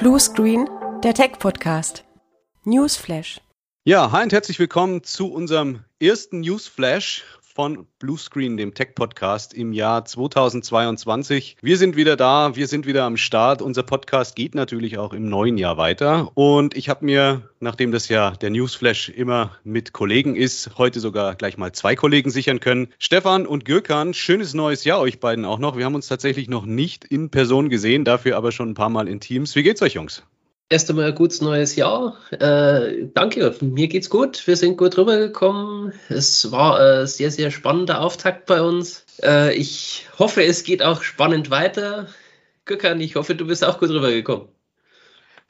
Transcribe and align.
Blue 0.00 0.18
Screen, 0.18 0.66
der 1.04 1.12
Tech-Podcast. 1.12 2.04
Newsflash. 2.64 3.42
Ja, 3.84 4.10
hi 4.10 4.22
und 4.22 4.32
herzlich 4.32 4.58
willkommen 4.58 5.04
zu 5.04 5.30
unserem 5.30 5.84
ersten 6.00 6.40
Newsflash 6.40 7.22
von 7.54 7.86
Bluescreen, 7.98 8.56
dem 8.56 8.74
Tech-Podcast 8.74 9.54
im 9.54 9.72
Jahr 9.72 10.04
2022. 10.04 11.56
Wir 11.60 11.78
sind 11.78 11.96
wieder 11.96 12.16
da, 12.16 12.54
wir 12.54 12.68
sind 12.68 12.86
wieder 12.86 13.04
am 13.04 13.16
Start. 13.16 13.60
Unser 13.60 13.82
Podcast 13.82 14.36
geht 14.36 14.54
natürlich 14.54 14.98
auch 14.98 15.12
im 15.12 15.28
neuen 15.28 15.58
Jahr 15.58 15.76
weiter. 15.76 16.30
Und 16.34 16.76
ich 16.76 16.88
habe 16.88 17.04
mir, 17.04 17.50
nachdem 17.58 17.90
das 17.90 18.08
ja 18.08 18.30
der 18.30 18.50
Newsflash 18.50 19.08
immer 19.08 19.56
mit 19.64 19.92
Kollegen 19.92 20.36
ist, 20.36 20.78
heute 20.78 21.00
sogar 21.00 21.34
gleich 21.34 21.58
mal 21.58 21.72
zwei 21.72 21.96
Kollegen 21.96 22.30
sichern 22.30 22.60
können. 22.60 22.88
Stefan 22.98 23.46
und 23.46 23.64
Gürkan, 23.64 24.14
schönes 24.14 24.54
neues 24.54 24.84
Jahr 24.84 25.00
euch 25.00 25.18
beiden 25.18 25.44
auch 25.44 25.58
noch. 25.58 25.76
Wir 25.76 25.84
haben 25.84 25.96
uns 25.96 26.06
tatsächlich 26.06 26.48
noch 26.48 26.66
nicht 26.66 27.04
in 27.04 27.30
Person 27.30 27.68
gesehen, 27.68 28.04
dafür 28.04 28.36
aber 28.36 28.52
schon 28.52 28.70
ein 28.70 28.74
paar 28.74 28.90
Mal 28.90 29.08
in 29.08 29.18
Teams. 29.18 29.56
Wie 29.56 29.64
geht's 29.64 29.82
euch, 29.82 29.94
Jungs? 29.94 30.22
Erst 30.72 30.88
einmal 30.88 31.06
ein 31.06 31.16
gutes 31.16 31.40
neues 31.40 31.74
Jahr. 31.74 32.16
Äh, 32.30 33.08
danke, 33.12 33.56
mir 33.60 33.88
geht's 33.88 34.08
gut. 34.08 34.46
Wir 34.46 34.56
sind 34.56 34.76
gut 34.76 34.96
rübergekommen. 34.96 35.92
Es 36.08 36.52
war 36.52 36.78
ein 36.78 37.06
sehr, 37.08 37.32
sehr 37.32 37.50
spannender 37.50 38.00
Auftakt 38.00 38.46
bei 38.46 38.62
uns. 38.62 39.04
Äh, 39.20 39.52
ich 39.56 40.06
hoffe, 40.16 40.44
es 40.44 40.62
geht 40.62 40.80
auch 40.84 41.02
spannend 41.02 41.50
weiter. 41.50 42.06
Gökhan, 42.66 43.00
ich 43.00 43.16
hoffe, 43.16 43.34
du 43.34 43.48
bist 43.48 43.64
auch 43.64 43.80
gut 43.80 43.90
rübergekommen. 43.90 44.46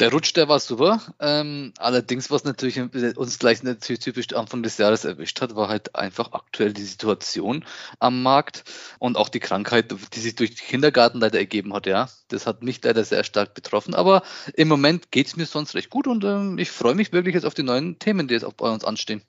Der 0.00 0.10
Rutsch, 0.10 0.34
der 0.34 0.48
war 0.48 0.58
super. 0.60 1.02
Ähm, 1.20 1.74
allerdings, 1.76 2.30
was 2.30 2.44
natürlich 2.44 2.80
uns 3.18 3.38
gleich 3.38 3.62
natürlich 3.62 4.00
typisch 4.00 4.32
Anfang 4.32 4.62
des 4.62 4.78
Jahres 4.78 5.04
erwischt 5.04 5.42
hat, 5.42 5.56
war 5.56 5.68
halt 5.68 5.94
einfach 5.94 6.32
aktuell 6.32 6.72
die 6.72 6.84
Situation 6.84 7.66
am 7.98 8.22
Markt 8.22 8.64
und 8.98 9.18
auch 9.18 9.28
die 9.28 9.40
Krankheit, 9.40 9.94
die 10.14 10.20
sich 10.20 10.34
durch 10.36 10.54
den 10.54 10.66
Kindergarten 10.66 11.20
leider 11.20 11.38
ergeben 11.38 11.74
hat. 11.74 11.86
Ja, 11.86 12.08
das 12.28 12.46
hat 12.46 12.62
mich 12.62 12.82
leider 12.82 13.04
sehr 13.04 13.24
stark 13.24 13.52
betroffen. 13.52 13.94
Aber 13.94 14.22
im 14.54 14.68
Moment 14.68 15.12
geht 15.12 15.26
es 15.26 15.36
mir 15.36 15.44
sonst 15.44 15.74
recht 15.74 15.90
gut 15.90 16.06
und 16.06 16.24
ähm, 16.24 16.56
ich 16.56 16.70
freue 16.70 16.94
mich 16.94 17.12
wirklich 17.12 17.34
jetzt 17.34 17.44
auf 17.44 17.54
die 17.54 17.62
neuen 17.62 17.98
Themen, 17.98 18.26
die 18.26 18.32
jetzt 18.34 18.44
auch 18.44 18.54
bei 18.54 18.70
uns 18.70 18.84
anstehen. 18.84 19.22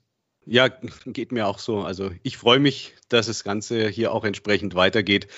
Ja, 0.44 0.68
geht 1.06 1.30
mir 1.30 1.46
auch 1.46 1.60
so. 1.60 1.82
Also 1.82 2.10
ich 2.24 2.36
freue 2.36 2.58
mich, 2.58 2.94
dass 3.08 3.26
das 3.26 3.44
Ganze 3.44 3.88
hier 3.88 4.12
auch 4.12 4.24
entsprechend 4.24 4.74
weitergeht. 4.74 5.28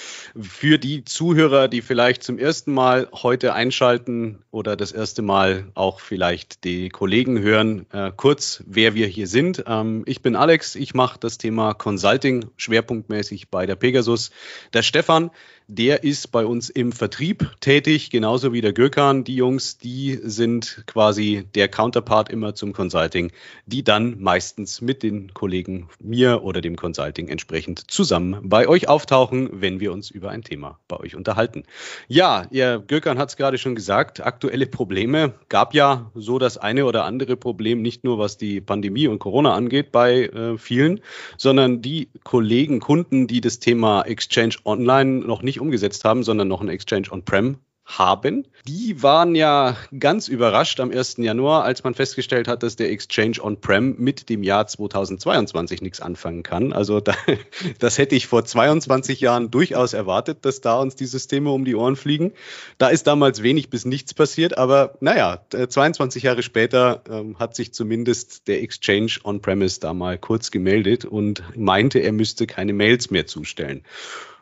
Für 0.40 0.78
die 0.78 1.04
Zuhörer, 1.04 1.68
die 1.68 1.82
vielleicht 1.82 2.22
zum 2.22 2.38
ersten 2.38 2.72
Mal 2.72 3.08
heute 3.12 3.52
einschalten 3.52 4.42
oder 4.50 4.76
das 4.76 4.92
erste 4.92 5.20
Mal 5.20 5.66
auch 5.74 6.00
vielleicht 6.00 6.64
die 6.64 6.88
Kollegen 6.88 7.38
hören, 7.40 7.84
äh, 7.92 8.12
kurz, 8.16 8.62
wer 8.66 8.94
wir 8.94 9.06
hier 9.06 9.26
sind. 9.26 9.64
Ähm, 9.66 10.04
ich 10.06 10.22
bin 10.22 10.36
Alex, 10.36 10.74
ich 10.74 10.94
mache 10.94 11.20
das 11.20 11.36
Thema 11.36 11.74
Consulting 11.74 12.46
schwerpunktmäßig 12.56 13.50
bei 13.50 13.66
der 13.66 13.76
Pegasus. 13.76 14.30
Der 14.72 14.82
Stefan, 14.82 15.30
der 15.66 16.04
ist 16.04 16.30
bei 16.30 16.44
uns 16.44 16.68
im 16.68 16.92
Vertrieb 16.92 17.50
tätig, 17.60 18.10
genauso 18.10 18.52
wie 18.52 18.60
der 18.60 18.72
Gökhan. 18.72 19.24
Die 19.24 19.36
Jungs, 19.36 19.78
die 19.78 20.18
sind 20.22 20.84
quasi 20.86 21.44
der 21.54 21.68
Counterpart 21.68 22.28
immer 22.28 22.54
zum 22.54 22.72
Consulting, 22.72 23.32
die 23.64 23.82
dann 23.82 24.20
meistens 24.20 24.82
mit 24.82 25.02
den 25.02 25.32
Kollegen 25.32 25.88
mir 26.00 26.42
oder 26.42 26.60
dem 26.60 26.76
Consulting 26.76 27.28
entsprechend 27.28 27.90
zusammen 27.90 28.38
bei 28.42 28.68
euch 28.68 28.88
auftauchen, 28.88 29.48
wenn 29.52 29.80
wir 29.80 29.92
uns 29.92 30.10
über 30.10 30.30
ein 30.30 30.42
Thema 30.42 30.78
bei 30.86 30.98
euch 30.98 31.16
unterhalten. 31.16 31.64
Ja, 32.08 32.46
ihr 32.50 32.82
Gökhan 32.86 33.18
hat 33.18 33.30
es 33.30 33.36
gerade 33.36 33.56
schon 33.56 33.74
gesagt, 33.74 34.24
aktuelle 34.24 34.66
Probleme. 34.66 35.34
Gab 35.48 35.74
ja 35.74 36.10
so 36.14 36.38
das 36.38 36.58
eine 36.58 36.84
oder 36.84 37.04
andere 37.04 37.36
Problem, 37.36 37.80
nicht 37.80 38.04
nur 38.04 38.18
was 38.18 38.36
die 38.36 38.60
Pandemie 38.60 39.08
und 39.08 39.18
Corona 39.18 39.54
angeht 39.54 39.92
bei 39.92 40.24
äh, 40.24 40.58
vielen, 40.58 41.00
sondern 41.38 41.80
die 41.80 42.10
Kollegen, 42.22 42.80
Kunden, 42.80 43.26
die 43.26 43.40
das 43.40 43.60
Thema 43.60 44.02
Exchange 44.02 44.56
Online 44.64 45.24
noch 45.24 45.42
nicht 45.42 45.53
nicht 45.54 45.60
umgesetzt 45.60 46.04
haben, 46.04 46.24
sondern 46.24 46.48
noch 46.48 46.60
ein 46.60 46.68
Exchange 46.68 47.10
on-prem 47.10 47.58
haben. 47.86 48.46
Die 48.66 49.02
waren 49.02 49.34
ja 49.34 49.76
ganz 49.98 50.28
überrascht 50.28 50.80
am 50.80 50.90
1. 50.90 51.16
Januar, 51.18 51.64
als 51.64 51.84
man 51.84 51.94
festgestellt 51.94 52.48
hat, 52.48 52.62
dass 52.62 52.76
der 52.76 52.90
Exchange 52.90 53.36
on-prem 53.42 53.96
mit 53.98 54.30
dem 54.30 54.42
Jahr 54.42 54.66
2022 54.66 55.82
nichts 55.82 56.00
anfangen 56.00 56.42
kann. 56.42 56.72
Also 56.72 57.00
da, 57.00 57.14
das 57.78 57.98
hätte 57.98 58.14
ich 58.14 58.26
vor 58.26 58.42
22 58.42 59.20
Jahren 59.20 59.50
durchaus 59.50 59.92
erwartet, 59.92 60.46
dass 60.46 60.62
da 60.62 60.80
uns 60.80 60.96
die 60.96 61.04
Systeme 61.04 61.50
um 61.50 61.66
die 61.66 61.74
Ohren 61.74 61.96
fliegen. 61.96 62.32
Da 62.78 62.88
ist 62.88 63.06
damals 63.06 63.42
wenig 63.42 63.68
bis 63.68 63.84
nichts 63.84 64.14
passiert, 64.14 64.56
aber 64.56 64.96
naja, 65.00 65.44
22 65.50 66.22
Jahre 66.22 66.42
später 66.42 67.02
ähm, 67.10 67.38
hat 67.38 67.54
sich 67.54 67.74
zumindest 67.74 68.48
der 68.48 68.62
Exchange 68.62 69.18
on-premise 69.24 69.80
da 69.80 69.92
mal 69.92 70.16
kurz 70.16 70.50
gemeldet 70.50 71.04
und 71.04 71.42
meinte, 71.54 71.98
er 71.98 72.12
müsste 72.12 72.46
keine 72.46 72.72
Mails 72.72 73.10
mehr 73.10 73.26
zustellen. 73.26 73.84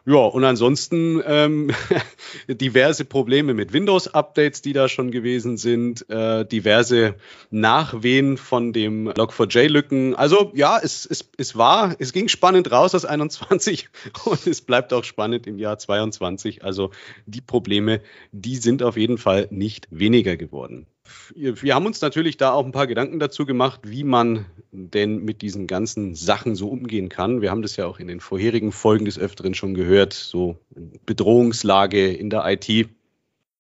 Ja, 0.05 0.17
und 0.17 0.43
ansonsten 0.43 1.23
ähm, 1.25 1.71
diverse 2.49 3.05
Probleme 3.05 3.55
mit 3.55 3.73
Windows-Updates, 3.73 4.61
die 4.61 4.73
da 4.73 4.89
schon 4.89 5.13
gewesen 5.13 5.57
sind, 5.57 6.09
äh, 6.11 6.45
diverse 6.45 7.15
Nachwehen 7.51 8.37
von 8.37 8.73
dem 8.73 9.09
Log4j-Lücken. 9.09 10.17
Also 10.17 10.51
ja, 10.55 10.81
es, 10.83 11.07
es, 11.07 11.31
es 11.39 11.57
war, 11.57 11.95
es 12.01 12.13
ging 12.13 12.27
spannend 12.27 12.73
raus 12.73 12.97
aus 12.97 13.05
21 13.05 13.91
und 14.25 14.45
es 14.49 14.61
bleibt 14.63 14.93
auch 14.93 15.05
spannend 15.05 15.47
im 15.47 15.59
Jahr 15.59 15.79
22. 15.79 16.65
Also 16.65 16.91
die 17.27 17.41
Probleme, 17.41 18.01
die 18.33 18.57
sind 18.57 18.83
auf 18.83 18.97
jeden 18.97 19.19
Fall 19.19 19.47
nicht 19.51 19.87
weniger 19.91 20.37
geworden 20.37 20.87
wir 21.35 21.75
haben 21.75 21.87
uns 21.87 22.01
natürlich 22.01 22.37
da 22.37 22.53
auch 22.53 22.65
ein 22.65 22.73
paar 22.73 22.87
Gedanken 22.87 23.19
dazu 23.19 23.47
gemacht, 23.47 23.81
wie 23.85 24.05
man 24.05 24.47
denn 24.71 25.25
mit 25.25 25.43
diesen 25.43 25.67
ganzen 25.67 26.15
Sachen 26.15 26.55
so 26.55 26.69
umgehen 26.69 27.09
kann. 27.09 27.41
Wir 27.41 27.51
haben 27.51 27.63
das 27.63 27.77
ja 27.77 27.87
auch 27.87 27.99
in 27.99 28.09
den 28.09 28.21
vorherigen 28.21 28.73
Folgen 28.73 29.05
des 29.05 29.19
Öfteren 29.19 29.55
schon 29.55 29.75
gehört, 29.75 30.13
so 30.13 30.57
Bedrohungslage 31.07 32.13
in 32.13 32.31
der 32.31 32.45
IT. 32.47 32.89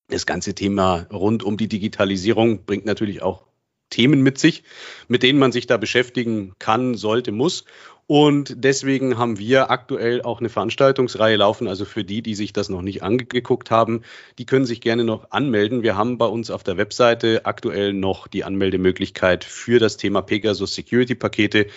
Das 0.08 0.26
ganze 0.26 0.54
Thema 0.54 1.06
rund 1.12 1.42
um 1.42 1.56
die 1.56 1.68
Digitalisierung 1.68 2.64
bringt 2.64 2.84
natürlich 2.84 3.22
auch 3.22 3.46
Themen 3.92 4.22
mit 4.22 4.38
sich, 4.38 4.64
mit 5.06 5.22
denen 5.22 5.38
man 5.38 5.52
sich 5.52 5.66
da 5.66 5.76
beschäftigen 5.76 6.54
kann, 6.58 6.94
sollte, 6.94 7.30
muss. 7.30 7.64
Und 8.12 8.56
deswegen 8.58 9.16
haben 9.16 9.38
wir 9.38 9.70
aktuell 9.70 10.20
auch 10.20 10.40
eine 10.40 10.50
Veranstaltungsreihe 10.50 11.36
laufen. 11.36 11.66
Also 11.66 11.86
für 11.86 12.04
die, 12.04 12.20
die 12.20 12.34
sich 12.34 12.52
das 12.52 12.68
noch 12.68 12.82
nicht 12.82 13.02
angeguckt 13.02 13.70
haben, 13.70 14.02
die 14.38 14.44
können 14.44 14.66
sich 14.66 14.82
gerne 14.82 15.02
noch 15.02 15.30
anmelden. 15.30 15.82
Wir 15.82 15.96
haben 15.96 16.18
bei 16.18 16.26
uns 16.26 16.50
auf 16.50 16.62
der 16.62 16.76
Webseite 16.76 17.46
aktuell 17.46 17.94
noch 17.94 18.28
die 18.28 18.44
Anmeldemöglichkeit 18.44 19.44
für 19.44 19.78
das 19.78 19.96
Thema 19.96 20.20
Pegasus 20.20 20.74
Security 20.74 21.14
Pakete. 21.14 21.68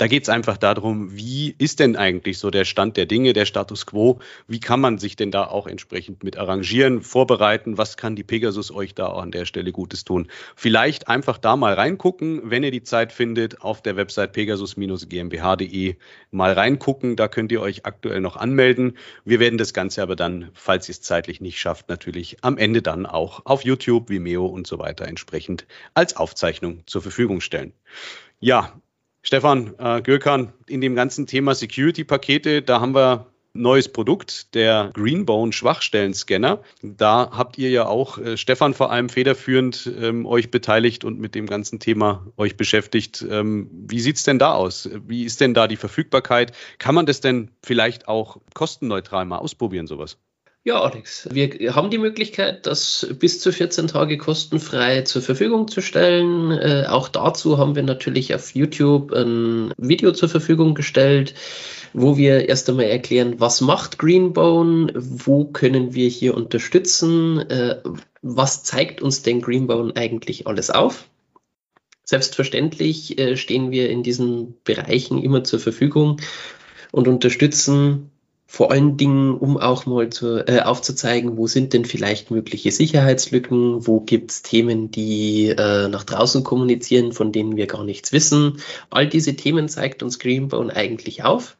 Da 0.00 0.06
geht 0.06 0.22
es 0.22 0.30
einfach 0.30 0.56
darum, 0.56 1.14
wie 1.14 1.54
ist 1.58 1.78
denn 1.78 1.94
eigentlich 1.94 2.38
so 2.38 2.50
der 2.50 2.64
Stand 2.64 2.96
der 2.96 3.04
Dinge, 3.04 3.34
der 3.34 3.44
Status 3.44 3.84
quo? 3.84 4.18
Wie 4.48 4.58
kann 4.58 4.80
man 4.80 4.96
sich 4.96 5.14
denn 5.14 5.30
da 5.30 5.44
auch 5.44 5.66
entsprechend 5.66 6.24
mit 6.24 6.38
arrangieren, 6.38 7.02
vorbereiten? 7.02 7.76
Was 7.76 7.98
kann 7.98 8.16
die 8.16 8.24
Pegasus 8.24 8.70
euch 8.74 8.94
da 8.94 9.08
auch 9.08 9.20
an 9.20 9.30
der 9.30 9.44
Stelle 9.44 9.72
Gutes 9.72 10.04
tun? 10.04 10.28
Vielleicht 10.56 11.08
einfach 11.08 11.36
da 11.36 11.54
mal 11.54 11.74
reingucken, 11.74 12.40
wenn 12.44 12.62
ihr 12.62 12.70
die 12.70 12.82
Zeit 12.82 13.12
findet, 13.12 13.60
auf 13.60 13.82
der 13.82 13.96
Website 13.96 14.32
pegasus-gmbh.de 14.32 15.96
mal 16.30 16.52
reingucken. 16.54 17.16
Da 17.16 17.28
könnt 17.28 17.52
ihr 17.52 17.60
euch 17.60 17.84
aktuell 17.84 18.22
noch 18.22 18.38
anmelden. 18.38 18.96
Wir 19.26 19.38
werden 19.38 19.58
das 19.58 19.74
Ganze 19.74 20.00
aber 20.00 20.16
dann, 20.16 20.48
falls 20.54 20.88
ihr 20.88 20.94
es 20.94 21.02
zeitlich 21.02 21.42
nicht 21.42 21.60
schafft, 21.60 21.90
natürlich 21.90 22.38
am 22.40 22.56
Ende 22.56 22.80
dann 22.80 23.04
auch 23.04 23.44
auf 23.44 23.66
YouTube, 23.66 24.08
Vimeo 24.08 24.46
und 24.46 24.66
so 24.66 24.78
weiter 24.78 25.06
entsprechend 25.06 25.66
als 25.92 26.16
Aufzeichnung 26.16 26.84
zur 26.86 27.02
Verfügung 27.02 27.42
stellen. 27.42 27.74
Ja, 28.38 28.80
Stefan 29.22 29.74
äh, 29.78 30.00
Gürkan, 30.00 30.52
in 30.66 30.80
dem 30.80 30.94
ganzen 30.94 31.26
Thema 31.26 31.54
Security-Pakete, 31.54 32.62
da 32.62 32.80
haben 32.80 32.94
wir 32.94 33.26
neues 33.52 33.88
Produkt, 33.88 34.54
der 34.54 34.90
Greenbone 34.94 35.52
Schwachstellen-Scanner. 35.52 36.62
Da 36.82 37.30
habt 37.32 37.58
ihr 37.58 37.70
ja 37.70 37.86
auch, 37.86 38.18
äh, 38.18 38.36
Stefan 38.36 38.74
vor 38.74 38.90
allem 38.90 39.08
federführend, 39.08 39.90
ähm, 40.00 40.24
euch 40.26 40.50
beteiligt 40.50 41.04
und 41.04 41.18
mit 41.18 41.34
dem 41.34 41.46
ganzen 41.46 41.80
Thema 41.80 42.26
euch 42.36 42.56
beschäftigt. 42.56 43.24
Ähm, 43.28 43.68
wie 43.72 44.00
sieht's 44.00 44.22
denn 44.22 44.38
da 44.38 44.54
aus? 44.54 44.88
Wie 45.06 45.24
ist 45.24 45.40
denn 45.40 45.54
da 45.54 45.66
die 45.66 45.76
Verfügbarkeit? 45.76 46.52
Kann 46.78 46.94
man 46.94 47.06
das 47.06 47.20
denn 47.20 47.50
vielleicht 47.62 48.08
auch 48.08 48.38
kostenneutral 48.54 49.24
mal 49.24 49.38
ausprobieren, 49.38 49.86
sowas? 49.86 50.18
Ja, 50.62 50.82
Alex, 50.82 51.26
wir 51.32 51.74
haben 51.74 51.88
die 51.88 51.96
Möglichkeit, 51.96 52.66
das 52.66 53.06
bis 53.18 53.40
zu 53.40 53.50
14 53.50 53.88
Tage 53.88 54.18
kostenfrei 54.18 55.00
zur 55.02 55.22
Verfügung 55.22 55.68
zu 55.68 55.80
stellen. 55.80 56.50
Äh, 56.50 56.84
auch 56.86 57.08
dazu 57.08 57.56
haben 57.56 57.76
wir 57.76 57.82
natürlich 57.82 58.34
auf 58.34 58.54
YouTube 58.54 59.10
ein 59.12 59.72
Video 59.78 60.12
zur 60.12 60.28
Verfügung 60.28 60.74
gestellt, 60.74 61.32
wo 61.94 62.18
wir 62.18 62.50
erst 62.50 62.68
einmal 62.68 62.84
erklären, 62.84 63.40
was 63.40 63.62
macht 63.62 63.96
Greenbone, 63.96 64.92
wo 64.94 65.46
können 65.46 65.94
wir 65.94 66.10
hier 66.10 66.34
unterstützen, 66.34 67.38
äh, 67.48 67.76
was 68.20 68.62
zeigt 68.62 69.00
uns 69.00 69.22
denn 69.22 69.40
Greenbone 69.40 69.96
eigentlich 69.96 70.46
alles 70.46 70.70
auf. 70.70 71.08
Selbstverständlich 72.04 73.18
äh, 73.18 73.38
stehen 73.38 73.70
wir 73.70 73.88
in 73.88 74.02
diesen 74.02 74.56
Bereichen 74.64 75.22
immer 75.22 75.42
zur 75.42 75.58
Verfügung 75.58 76.20
und 76.92 77.08
unterstützen 77.08 78.09
vor 78.52 78.72
allen 78.72 78.96
Dingen, 78.96 79.36
um 79.36 79.58
auch 79.58 79.86
mal 79.86 80.10
zu, 80.10 80.44
äh, 80.44 80.62
aufzuzeigen, 80.62 81.36
wo 81.36 81.46
sind 81.46 81.72
denn 81.72 81.84
vielleicht 81.84 82.32
mögliche 82.32 82.72
Sicherheitslücken, 82.72 83.86
wo 83.86 84.00
gibt's 84.00 84.42
Themen, 84.42 84.90
die 84.90 85.50
äh, 85.50 85.86
nach 85.86 86.02
draußen 86.02 86.42
kommunizieren, 86.42 87.12
von 87.12 87.30
denen 87.30 87.56
wir 87.56 87.68
gar 87.68 87.84
nichts 87.84 88.12
wissen. 88.12 88.60
All 88.90 89.06
diese 89.06 89.36
Themen 89.36 89.68
zeigt 89.68 90.02
uns 90.02 90.18
Greenbone 90.18 90.74
eigentlich 90.74 91.22
auf. 91.22 91.56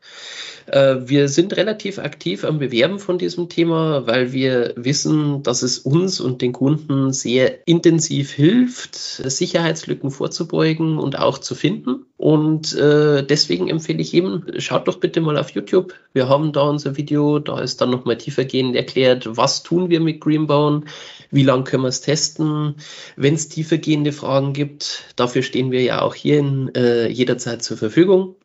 Äh, 0.70 1.08
wir 1.08 1.28
sind 1.28 1.56
relativ 1.56 1.98
aktiv 1.98 2.44
am 2.44 2.58
Bewerben 2.58 2.98
von 2.98 3.18
diesem 3.18 3.48
Thema, 3.48 4.06
weil 4.06 4.32
wir 4.32 4.72
wissen, 4.76 5.42
dass 5.42 5.62
es 5.62 5.78
uns 5.80 6.20
und 6.20 6.42
den 6.42 6.52
Kunden 6.52 7.12
sehr 7.12 7.66
intensiv 7.66 8.30
hilft, 8.30 8.94
Sicherheitslücken 8.94 10.10
vorzubeugen 10.10 10.98
und 10.98 11.18
auch 11.18 11.38
zu 11.38 11.54
finden. 11.54 12.06
Und 12.16 12.74
äh, 12.76 13.24
deswegen 13.24 13.68
empfehle 13.68 14.00
ich 14.00 14.12
jedem, 14.12 14.44
schaut 14.58 14.86
doch 14.86 15.00
bitte 15.00 15.20
mal 15.20 15.36
auf 15.36 15.50
YouTube. 15.50 15.94
Wir 16.12 16.28
haben 16.28 16.52
da 16.52 16.62
unser 16.62 16.96
Video, 16.96 17.40
da 17.40 17.60
ist 17.60 17.80
dann 17.80 17.90
nochmal 17.90 18.18
tiefergehend 18.18 18.76
erklärt, 18.76 19.36
was 19.36 19.64
tun 19.64 19.90
wir 19.90 20.00
mit 20.00 20.20
Greenbone, 20.20 20.84
wie 21.32 21.42
lange 21.42 21.64
können 21.64 21.82
wir 21.82 21.88
es 21.88 22.00
testen, 22.00 22.76
wenn 23.16 23.34
es 23.34 23.48
tiefergehende 23.48 24.12
Fragen 24.12 24.52
gibt. 24.52 25.04
Dafür 25.16 25.42
stehen 25.42 25.72
wir 25.72 25.82
ja 25.82 26.02
auch 26.02 26.14
hier 26.14 26.38
in, 26.38 26.74
äh, 26.76 27.08
jederzeit 27.08 27.62
zur 27.62 27.76
Verfügung. 27.76 28.36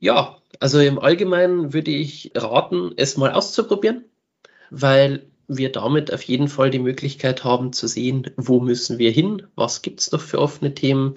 Ja, 0.00 0.36
also 0.64 0.80
im 0.80 0.98
Allgemeinen 0.98 1.74
würde 1.74 1.90
ich 1.90 2.30
raten, 2.34 2.92
es 2.96 3.18
mal 3.18 3.32
auszuprobieren, 3.32 4.06
weil 4.70 5.26
wir 5.46 5.70
damit 5.70 6.10
auf 6.10 6.22
jeden 6.22 6.48
Fall 6.48 6.70
die 6.70 6.78
Möglichkeit 6.78 7.44
haben 7.44 7.74
zu 7.74 7.86
sehen, 7.86 8.30
wo 8.38 8.60
müssen 8.60 8.96
wir 8.96 9.10
hin, 9.10 9.42
was 9.56 9.82
gibt 9.82 10.00
es 10.00 10.10
noch 10.10 10.22
für 10.22 10.38
offene 10.38 10.72
Themen 10.72 11.16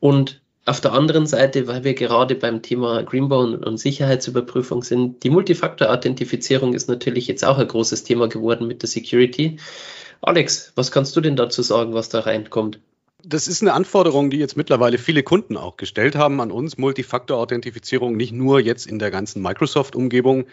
und 0.00 0.40
auf 0.64 0.80
der 0.80 0.94
anderen 0.94 1.26
Seite, 1.26 1.68
weil 1.68 1.84
wir 1.84 1.92
gerade 1.92 2.36
beim 2.36 2.62
Thema 2.62 3.02
Greenbone 3.02 3.58
und 3.58 3.76
Sicherheitsüberprüfung 3.76 4.82
sind, 4.82 5.22
die 5.24 5.30
Multifaktor-Authentifizierung 5.30 6.72
ist 6.72 6.88
natürlich 6.88 7.26
jetzt 7.26 7.44
auch 7.44 7.58
ein 7.58 7.68
großes 7.68 8.02
Thema 8.02 8.28
geworden 8.28 8.66
mit 8.66 8.80
der 8.80 8.88
Security. 8.88 9.58
Alex, 10.22 10.72
was 10.74 10.90
kannst 10.90 11.14
du 11.16 11.20
denn 11.20 11.36
dazu 11.36 11.60
sagen, 11.60 11.92
was 11.92 12.08
da 12.08 12.20
reinkommt? 12.20 12.80
Das 13.28 13.48
ist 13.48 13.60
eine 13.60 13.72
Anforderung, 13.72 14.30
die 14.30 14.36
jetzt 14.36 14.56
mittlerweile 14.56 14.98
viele 14.98 15.24
Kunden 15.24 15.56
auch 15.56 15.76
gestellt 15.76 16.14
haben 16.14 16.40
an 16.40 16.52
uns. 16.52 16.78
Multifaktor-Authentifizierung 16.78 18.16
nicht 18.16 18.32
nur 18.32 18.60
jetzt 18.60 18.86
in 18.86 19.00
der 19.00 19.10
ganzen 19.10 19.42
Microsoft-Umgebung. 19.42 20.46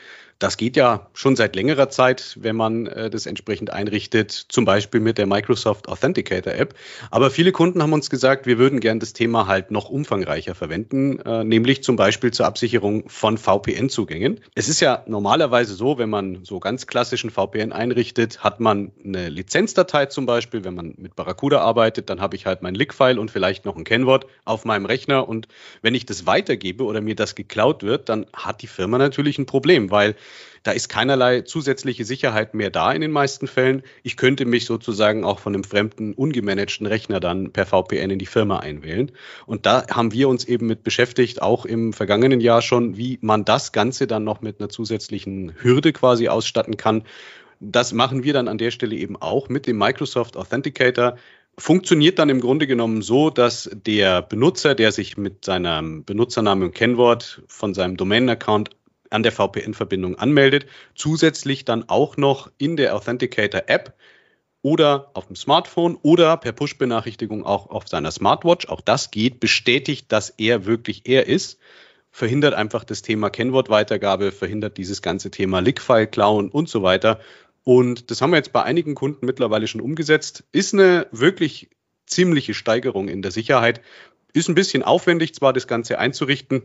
Das 0.44 0.58
geht 0.58 0.76
ja 0.76 1.08
schon 1.14 1.38
seit 1.38 1.56
längerer 1.56 1.88
Zeit, 1.88 2.38
wenn 2.38 2.58
man 2.58 2.86
äh, 2.86 3.10
das 3.10 3.28
entsprechend 3.28 3.70
einrichtet, 3.70 4.30
zum 4.30 4.66
Beispiel 4.66 5.00
mit 5.00 5.18
der 5.18 5.26
Microsoft 5.26 5.88
Authenticator 5.88 6.52
App. 6.52 6.76
Aber 7.12 7.32
viele 7.32 7.54
Kunden 7.54 7.82
haben 7.82 7.94
uns 7.94 8.10
gesagt, 8.10 8.46
wir 8.46 8.58
würden 8.58 8.82
gern 8.82 9.00
das 9.00 9.14
Thema 9.14 9.48
halt 9.48 9.72
noch 9.72 9.88
umfangreicher 9.90 10.54
verwenden, 10.54 11.20
äh, 11.20 11.46
nämlich 11.46 11.82
zum 11.82 11.96
Beispiel 11.96 12.32
zur 12.32 12.46
Absicherung 12.46 13.08
von 13.08 13.38
VPN-Zugängen. 13.38 14.42
Es 14.54 14.68
ist 14.68 14.82
ja 14.82 15.06
normalerweise 15.08 15.76
so, 15.76 15.98
wenn 15.98 16.10
man 16.10 16.44
so 16.44 16.60
ganz 16.60 16.88
klassischen 16.88 17.30
VPN 17.30 17.72
einrichtet, 17.72 18.44
hat 18.44 18.60
man 18.60 18.92
eine 19.02 19.30
Lizenzdatei 19.30 20.08
zum 20.08 20.26
Beispiel. 20.26 20.66
Wenn 20.66 20.76
man 20.76 20.94
mit 20.98 21.16
Barracuda 21.16 21.62
arbeitet, 21.62 22.10
dann 22.10 22.20
habe 22.20 22.36
ich 22.36 22.46
halt 22.46 22.64
mein 22.64 22.76
Lick-File 22.76 23.18
und 23.18 23.32
vielleicht 23.32 23.64
noch 23.64 23.78
ein 23.78 23.86
Kennwort 23.86 24.28
auf 24.44 24.66
meinem 24.66 24.88
Rechner. 24.88 25.26
Und 25.26 25.48
wenn 25.82 25.96
ich 25.96 26.06
das 26.06 26.26
weitergebe 26.26 26.84
oder 26.84 27.00
mir 27.00 27.16
das 27.16 27.36
geklaut 27.36 27.82
wird, 27.82 28.10
dann 28.10 28.26
hat 28.34 28.62
die 28.62 28.68
Firma 28.68 28.98
natürlich 28.98 29.38
ein 29.38 29.46
Problem, 29.46 29.90
weil 29.90 30.18
da 30.64 30.72
ist 30.72 30.88
keinerlei 30.88 31.42
zusätzliche 31.42 32.06
Sicherheit 32.06 32.54
mehr 32.54 32.70
da 32.70 32.92
in 32.92 33.02
den 33.02 33.12
meisten 33.12 33.48
Fällen. 33.48 33.84
Ich 34.02 34.18
könnte 34.18 34.46
mich 34.46 34.66
sozusagen 34.66 35.24
auch 35.24 35.40
von 35.40 35.54
einem 35.54 35.64
fremden, 35.64 36.14
ungemanagten 36.14 36.88
Rechner 36.88 37.20
dann 37.20 37.52
per 37.52 37.66
VPN 37.66 38.12
in 38.12 38.20
die 38.20 38.26
Firma 38.26 38.60
einwählen. 38.60 39.12
Und 39.46 39.66
da 39.66 39.86
haben 39.90 40.14
wir 40.14 40.30
uns 40.30 40.46
eben 40.46 40.68
mit 40.68 40.84
beschäftigt, 40.84 41.42
auch 41.42 41.66
im 41.66 41.92
vergangenen 41.92 42.40
Jahr 42.40 42.62
schon, 42.62 42.98
wie 42.98 43.20
man 43.22 43.46
das 43.46 43.72
Ganze 43.74 44.08
dann 44.08 44.24
noch 44.24 44.42
mit 44.42 44.60
einer 44.60 44.70
zusätzlichen 44.70 45.54
Hürde 45.62 45.92
quasi 45.92 46.30
ausstatten 46.30 46.78
kann. 46.78 47.04
Das 47.60 47.94
machen 47.94 48.24
wir 48.24 48.34
dann 48.34 48.48
an 48.48 48.58
der 48.58 48.72
Stelle 48.72 48.96
eben 48.96 49.16
auch 49.16 49.50
mit 49.50 49.68
dem 49.68 49.78
Microsoft 49.78 50.38
Authenticator 50.38 51.18
funktioniert 51.58 52.20
dann 52.20 52.30
im 52.30 52.42
Grunde 52.42 52.68
genommen 52.68 53.02
so, 53.02 53.30
dass 53.30 53.70
der 53.74 54.22
Benutzer, 54.22 54.76
der 54.76 54.92
sich 54.92 55.18
mit 55.18 55.46
seinem 55.46 56.04
Benutzernamen 56.04 56.66
und 56.66 56.76
Kennwort 56.76 57.44
von 57.48 57.74
seinem 57.74 57.98
Domain-Account 57.98 58.72
an 59.14 59.24
der 59.24 59.32
VPN-Verbindung 59.32 60.18
anmeldet, 60.18 60.66
zusätzlich 60.96 61.66
dann 61.66 61.88
auch 61.90 62.18
noch 62.18 62.52
in 62.58 62.78
der 62.78 62.96
Authenticator-App 62.96 63.94
oder 64.62 65.12
auf 65.14 65.28
dem 65.28 65.36
Smartphone 65.36 65.98
oder 66.02 66.38
per 66.38 66.54
Push-Benachrichtigung 66.54 67.46
auch 67.46 67.70
auf 67.70 67.88
seiner 67.88 68.12
Smartwatch, 68.12 68.68
auch 68.68 68.82
das 68.82 69.12
geht, 69.12 69.40
bestätigt, 69.40 70.12
dass 70.12 70.30
er 70.38 70.66
wirklich 70.66 71.02
er 71.06 71.28
ist, 71.28 71.60
verhindert 72.12 72.54
einfach 72.54 72.84
das 72.84 73.02
Thema 73.02 73.30
Kennwortweitergabe, 73.30 74.32
verhindert 74.32 74.78
dieses 74.78 75.02
ganze 75.02 75.32
Thema 75.32 75.60
Lick-File-Klauen 75.60 76.50
und 76.50 76.70
so 76.70 76.82
weiter. 76.82 77.20
Und 77.64 78.12
das 78.12 78.22
haben 78.22 78.32
wir 78.32 78.38
jetzt 78.38 78.54
bei 78.54 78.64
einigen 78.64 78.96
Kunden 78.96 79.26
mittlerweile 79.26 79.68
schon 79.68 79.82
umgesetzt. 79.82 80.44
Ist 80.52 80.74
eine 80.74 81.08
wirklich 81.12 81.70
ziemliche 82.06 82.54
Steigerung 82.54 83.08
in 83.08 83.22
der 83.22 83.32
Sicherheit. 83.32 83.82
Ist 84.32 84.48
ein 84.48 84.56
bisschen 84.56 84.84
aufwendig, 84.84 85.34
zwar 85.34 85.54
das 85.54 85.68
Ganze 85.68 86.00
einzurichten, 86.00 86.64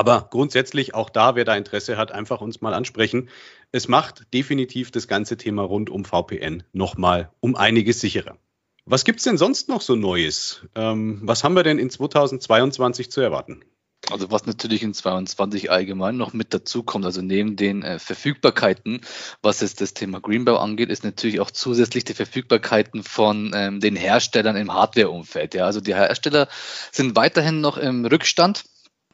aber 0.00 0.28
grundsätzlich 0.30 0.94
auch 0.94 1.10
da, 1.10 1.34
wer 1.34 1.44
da 1.44 1.54
Interesse 1.54 1.98
hat, 1.98 2.10
einfach 2.10 2.40
uns 2.40 2.62
mal 2.62 2.72
ansprechen. 2.72 3.28
Es 3.70 3.86
macht 3.86 4.32
definitiv 4.32 4.90
das 4.90 5.08
ganze 5.08 5.36
Thema 5.36 5.60
rund 5.60 5.90
um 5.90 6.06
VPN 6.06 6.62
nochmal 6.72 7.30
um 7.40 7.54
einiges 7.54 8.00
sicherer. 8.00 8.38
Was 8.86 9.04
gibt 9.04 9.18
es 9.18 9.24
denn 9.24 9.36
sonst 9.36 9.68
noch 9.68 9.82
so 9.82 9.96
Neues? 9.96 10.62
Ähm, 10.74 11.20
was 11.22 11.44
haben 11.44 11.54
wir 11.54 11.64
denn 11.64 11.78
in 11.78 11.90
2022 11.90 13.10
zu 13.10 13.20
erwarten? 13.20 13.62
Also 14.10 14.30
was 14.30 14.46
natürlich 14.46 14.82
in 14.82 14.94
22 14.94 15.70
allgemein 15.70 16.16
noch 16.16 16.32
mit 16.32 16.54
dazu 16.54 16.82
kommt, 16.82 17.04
also 17.04 17.20
neben 17.20 17.56
den 17.56 17.82
äh, 17.82 17.98
Verfügbarkeiten, 17.98 19.02
was 19.42 19.60
jetzt 19.60 19.82
das 19.82 19.92
Thema 19.92 20.18
Greenbow 20.18 20.56
angeht, 20.56 20.88
ist 20.88 21.04
natürlich 21.04 21.40
auch 21.40 21.50
zusätzlich 21.50 22.04
die 22.04 22.14
Verfügbarkeiten 22.14 23.02
von 23.02 23.52
ähm, 23.54 23.80
den 23.80 23.96
Herstellern 23.96 24.56
im 24.56 24.72
Hardware-Umfeld. 24.72 25.52
Ja, 25.52 25.66
also 25.66 25.82
die 25.82 25.94
Hersteller 25.94 26.48
sind 26.90 27.16
weiterhin 27.16 27.60
noch 27.60 27.76
im 27.76 28.06
Rückstand 28.06 28.64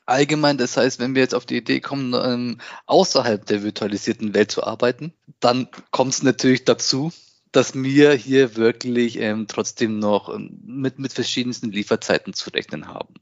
allgemein. 0.07 0.59
Das 0.59 0.77
heißt, 0.77 0.99
wenn 0.99 1.15
wir 1.15 1.23
jetzt 1.23 1.35
auf 1.35 1.47
die 1.47 1.59
Idee 1.59 1.81
kommen, 1.81 2.15
ähm, 2.15 2.59
außerhalb 2.87 3.45
der 3.45 3.63
virtualisierten 3.63 4.35
Welt 4.35 4.51
zu 4.51 4.65
arbeiten, 4.65 5.13
dann 5.41 5.69
kommt 5.91 6.15
es 6.15 6.23
natürlich 6.23 6.65
dazu, 6.65 7.13
dass 7.53 7.75
wir 7.75 8.13
hier 8.13 8.57
wirklich 8.57 9.19
ähm, 9.19 9.47
trotzdem 9.49 9.99
noch 9.99 10.35
ähm, 10.35 10.61
mit, 10.65 10.99
mit 10.99 11.13
verschiedensten 11.13 11.71
Lieferzeiten 11.71 12.33
zu 12.33 12.51
rechnen 12.51 12.89
haben 12.89 13.15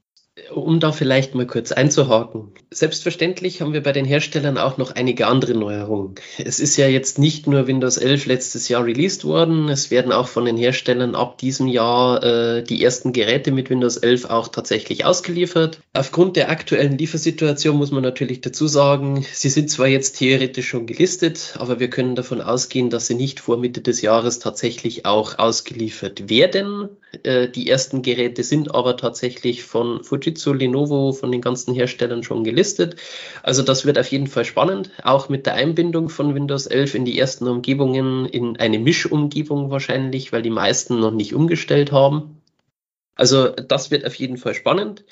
um 0.51 0.81
da 0.81 0.91
vielleicht 0.91 1.33
mal 1.33 1.47
kurz 1.47 1.71
einzuhaken. 1.71 2.51
Selbstverständlich 2.69 3.61
haben 3.61 3.71
wir 3.71 3.81
bei 3.81 3.93
den 3.93 4.03
Herstellern 4.03 4.57
auch 4.57 4.77
noch 4.77 4.91
einige 4.91 5.27
andere 5.27 5.53
Neuerungen. 5.53 6.15
Es 6.37 6.59
ist 6.59 6.75
ja 6.75 6.87
jetzt 6.87 7.19
nicht 7.19 7.47
nur 7.47 7.67
Windows 7.67 7.95
11 7.95 8.25
letztes 8.25 8.67
Jahr 8.67 8.83
released 8.83 9.23
worden, 9.23 9.69
es 9.69 9.91
werden 9.91 10.11
auch 10.11 10.27
von 10.27 10.43
den 10.43 10.57
Herstellern 10.57 11.15
ab 11.15 11.37
diesem 11.37 11.67
Jahr 11.67 12.21
äh, 12.21 12.63
die 12.63 12.83
ersten 12.83 13.13
Geräte 13.13 13.51
mit 13.51 13.69
Windows 13.69 13.95
11 13.95 14.25
auch 14.25 14.49
tatsächlich 14.49 15.05
ausgeliefert. 15.05 15.79
Aufgrund 15.93 16.35
der 16.35 16.49
aktuellen 16.49 16.97
Liefersituation 16.97 17.77
muss 17.77 17.91
man 17.91 18.03
natürlich 18.03 18.41
dazu 18.41 18.67
sagen, 18.67 19.25
sie 19.31 19.49
sind 19.49 19.69
zwar 19.69 19.87
jetzt 19.87 20.17
theoretisch 20.17 20.67
schon 20.67 20.85
gelistet, 20.85 21.55
aber 21.59 21.79
wir 21.79 21.89
können 21.89 22.15
davon 22.15 22.41
ausgehen, 22.41 22.89
dass 22.89 23.07
sie 23.07 23.15
nicht 23.15 23.39
vor 23.39 23.57
Mitte 23.57 23.79
des 23.79 24.01
Jahres 24.01 24.39
tatsächlich 24.39 25.05
auch 25.05 25.39
ausgeliefert 25.39 26.29
werden. 26.29 26.89
Äh, 27.23 27.49
die 27.49 27.69
ersten 27.69 28.01
Geräte 28.01 28.43
sind 28.43 28.73
aber 28.73 28.97
tatsächlich 28.97 29.63
von 29.63 30.03
Fujitsu 30.03 30.25
Fujitsu, 30.25 30.53
Lenovo 30.53 31.11
von 31.11 31.31
den 31.31 31.41
ganzen 31.41 31.73
Herstellern 31.73 32.23
schon 32.23 32.43
gelistet. 32.43 32.95
Also 33.43 33.61
das 33.63 33.85
wird 33.85 33.97
auf 33.97 34.07
jeden 34.07 34.27
Fall 34.27 34.45
spannend, 34.45 34.91
auch 35.03 35.29
mit 35.29 35.45
der 35.45 35.53
Einbindung 35.53 36.09
von 36.09 36.35
Windows 36.35 36.67
11 36.67 36.95
in 36.95 37.05
die 37.05 37.17
ersten 37.17 37.47
Umgebungen, 37.47 38.25
in 38.25 38.57
eine 38.57 38.79
Mischumgebung 38.79 39.69
wahrscheinlich, 39.71 40.31
weil 40.31 40.41
die 40.41 40.49
meisten 40.49 40.99
noch 40.99 41.11
nicht 41.11 41.33
umgestellt 41.33 41.91
haben. 41.91 42.41
Also 43.15 43.49
das 43.49 43.91
wird 43.91 44.05
auf 44.05 44.15
jeden 44.15 44.37
Fall 44.37 44.53
spannend. 44.53 45.05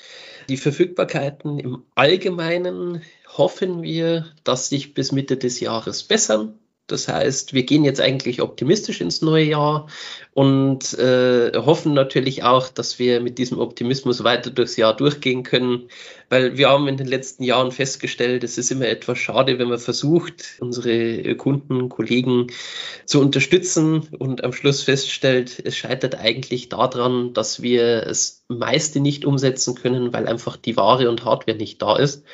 Die 0.48 0.58
Verfügbarkeiten 0.58 1.58
im 1.58 1.84
Allgemeinen 1.94 3.02
hoffen 3.36 3.82
wir, 3.82 4.26
dass 4.44 4.68
sich 4.68 4.94
bis 4.94 5.10
Mitte 5.10 5.36
des 5.36 5.60
Jahres 5.60 6.02
bessern. 6.02 6.58
Das 6.86 7.08
heißt, 7.08 7.54
wir 7.54 7.62
gehen 7.62 7.82
jetzt 7.82 8.00
eigentlich 8.00 8.42
optimistisch 8.42 9.00
ins 9.00 9.22
neue 9.22 9.44
Jahr 9.44 9.88
und 10.34 10.92
äh, 10.98 11.52
hoffen 11.56 11.94
natürlich 11.94 12.42
auch, 12.42 12.68
dass 12.68 12.98
wir 12.98 13.20
mit 13.20 13.38
diesem 13.38 13.58
Optimismus 13.58 14.22
weiter 14.22 14.50
durchs 14.50 14.76
Jahr 14.76 14.94
durchgehen 14.94 15.44
können, 15.44 15.88
weil 16.28 16.58
wir 16.58 16.68
haben 16.68 16.86
in 16.86 16.98
den 16.98 17.06
letzten 17.06 17.42
Jahren 17.42 17.72
festgestellt, 17.72 18.44
es 18.44 18.58
ist 18.58 18.70
immer 18.70 18.86
etwas 18.86 19.18
schade, 19.18 19.58
wenn 19.58 19.68
man 19.68 19.78
versucht, 19.78 20.58
unsere 20.60 21.34
Kunden, 21.36 21.88
Kollegen 21.88 22.48
zu 23.06 23.18
unterstützen 23.18 24.08
und 24.18 24.44
am 24.44 24.52
Schluss 24.52 24.82
feststellt, 24.82 25.62
es 25.64 25.76
scheitert 25.76 26.16
eigentlich 26.16 26.68
daran, 26.68 27.32
dass 27.32 27.62
wir 27.62 28.02
das 28.02 28.44
meiste 28.48 29.00
nicht 29.00 29.24
umsetzen 29.24 29.74
können, 29.74 30.12
weil 30.12 30.28
einfach 30.28 30.58
die 30.58 30.76
Ware 30.76 31.08
und 31.08 31.24
Hardware 31.24 31.56
nicht 31.56 31.80
da 31.80 31.96
ist. 31.96 32.24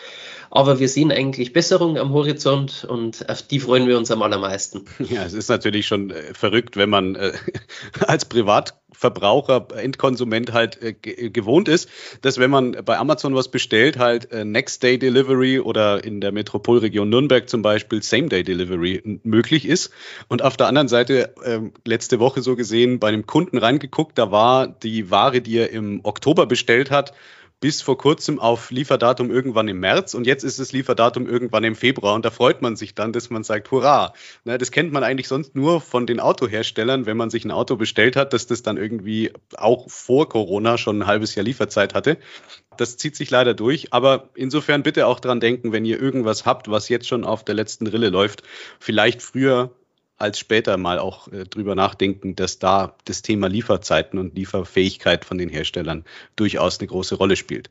Aber 0.50 0.80
wir 0.80 0.88
sehen 0.88 1.12
eigentlich 1.12 1.52
Besserung 1.52 1.96
am 1.96 2.12
Horizont 2.12 2.84
und 2.84 3.28
auf 3.28 3.42
die 3.42 3.60
freuen 3.60 3.86
wir 3.86 3.96
uns 3.96 4.10
am 4.10 4.20
allermeisten. 4.22 4.84
Ja, 4.98 5.24
es 5.24 5.32
ist 5.32 5.48
natürlich 5.48 5.86
schon 5.86 6.10
äh, 6.10 6.34
verrückt, 6.34 6.76
wenn 6.76 6.90
man 6.90 7.14
äh, 7.14 7.32
als 8.06 8.24
Privatverbraucher, 8.24 9.68
Endkonsument 9.76 10.52
halt 10.52 10.82
äh, 10.82 10.92
gewohnt 10.92 11.68
ist, 11.68 11.88
dass 12.22 12.38
wenn 12.38 12.50
man 12.50 12.72
bei 12.84 12.98
Amazon 12.98 13.36
was 13.36 13.48
bestellt, 13.48 13.98
halt 13.98 14.32
äh, 14.32 14.44
Next 14.44 14.82
Day 14.82 14.98
Delivery 14.98 15.60
oder 15.60 16.02
in 16.02 16.20
der 16.20 16.32
Metropolregion 16.32 17.08
Nürnberg 17.08 17.48
zum 17.48 17.62
Beispiel 17.62 18.02
Same 18.02 18.28
Day 18.28 18.42
Delivery 18.42 19.20
möglich 19.22 19.66
ist. 19.66 19.92
Und 20.26 20.42
auf 20.42 20.56
der 20.56 20.66
anderen 20.66 20.88
Seite 20.88 21.32
ähm, 21.44 21.72
letzte 21.86 22.18
Woche 22.18 22.42
so 22.42 22.56
gesehen 22.56 22.98
bei 22.98 23.08
einem 23.08 23.26
Kunden 23.26 23.56
reingeguckt, 23.56 24.18
da 24.18 24.32
war 24.32 24.66
die 24.66 25.12
Ware, 25.12 25.40
die 25.40 25.58
er 25.58 25.70
im 25.70 26.00
Oktober 26.02 26.46
bestellt 26.46 26.90
hat, 26.90 27.12
bis 27.60 27.82
vor 27.82 27.98
kurzem 27.98 28.38
auf 28.38 28.70
Lieferdatum 28.70 29.30
irgendwann 29.30 29.68
im 29.68 29.80
März 29.80 30.14
und 30.14 30.26
jetzt 30.26 30.44
ist 30.44 30.58
es 30.58 30.72
Lieferdatum 30.72 31.26
irgendwann 31.26 31.62
im 31.62 31.76
Februar 31.76 32.14
und 32.14 32.24
da 32.24 32.30
freut 32.30 32.62
man 32.62 32.74
sich 32.74 32.94
dann, 32.94 33.12
dass 33.12 33.28
man 33.28 33.44
sagt, 33.44 33.70
hurra. 33.70 34.14
Ne, 34.44 34.56
das 34.56 34.70
kennt 34.70 34.92
man 34.92 35.04
eigentlich 35.04 35.28
sonst 35.28 35.54
nur 35.54 35.80
von 35.80 36.06
den 36.06 36.20
Autoherstellern, 36.20 37.04
wenn 37.04 37.18
man 37.18 37.28
sich 37.28 37.44
ein 37.44 37.50
Auto 37.50 37.76
bestellt 37.76 38.16
hat, 38.16 38.32
dass 38.32 38.46
das 38.46 38.62
dann 38.62 38.78
irgendwie 38.78 39.32
auch 39.56 39.90
vor 39.90 40.28
Corona 40.28 40.78
schon 40.78 41.02
ein 41.02 41.06
halbes 41.06 41.34
Jahr 41.34 41.44
Lieferzeit 41.44 41.94
hatte. 41.94 42.16
Das 42.78 42.96
zieht 42.96 43.14
sich 43.14 43.30
leider 43.30 43.52
durch, 43.52 43.92
aber 43.92 44.30
insofern 44.34 44.82
bitte 44.82 45.06
auch 45.06 45.20
dran 45.20 45.40
denken, 45.40 45.72
wenn 45.72 45.84
ihr 45.84 46.00
irgendwas 46.00 46.46
habt, 46.46 46.70
was 46.70 46.88
jetzt 46.88 47.06
schon 47.06 47.24
auf 47.24 47.44
der 47.44 47.54
letzten 47.54 47.86
Rille 47.86 48.08
läuft, 48.08 48.42
vielleicht 48.78 49.20
früher 49.20 49.70
als 50.20 50.38
später 50.38 50.76
mal 50.76 50.98
auch 50.98 51.28
äh, 51.28 51.44
drüber 51.44 51.74
nachdenken, 51.74 52.36
dass 52.36 52.58
da 52.58 52.94
das 53.04 53.22
Thema 53.22 53.48
Lieferzeiten 53.48 54.18
und 54.18 54.34
Lieferfähigkeit 54.36 55.24
von 55.24 55.38
den 55.38 55.48
Herstellern 55.48 56.04
durchaus 56.36 56.78
eine 56.78 56.88
große 56.88 57.14
Rolle 57.14 57.36
spielt. 57.36 57.70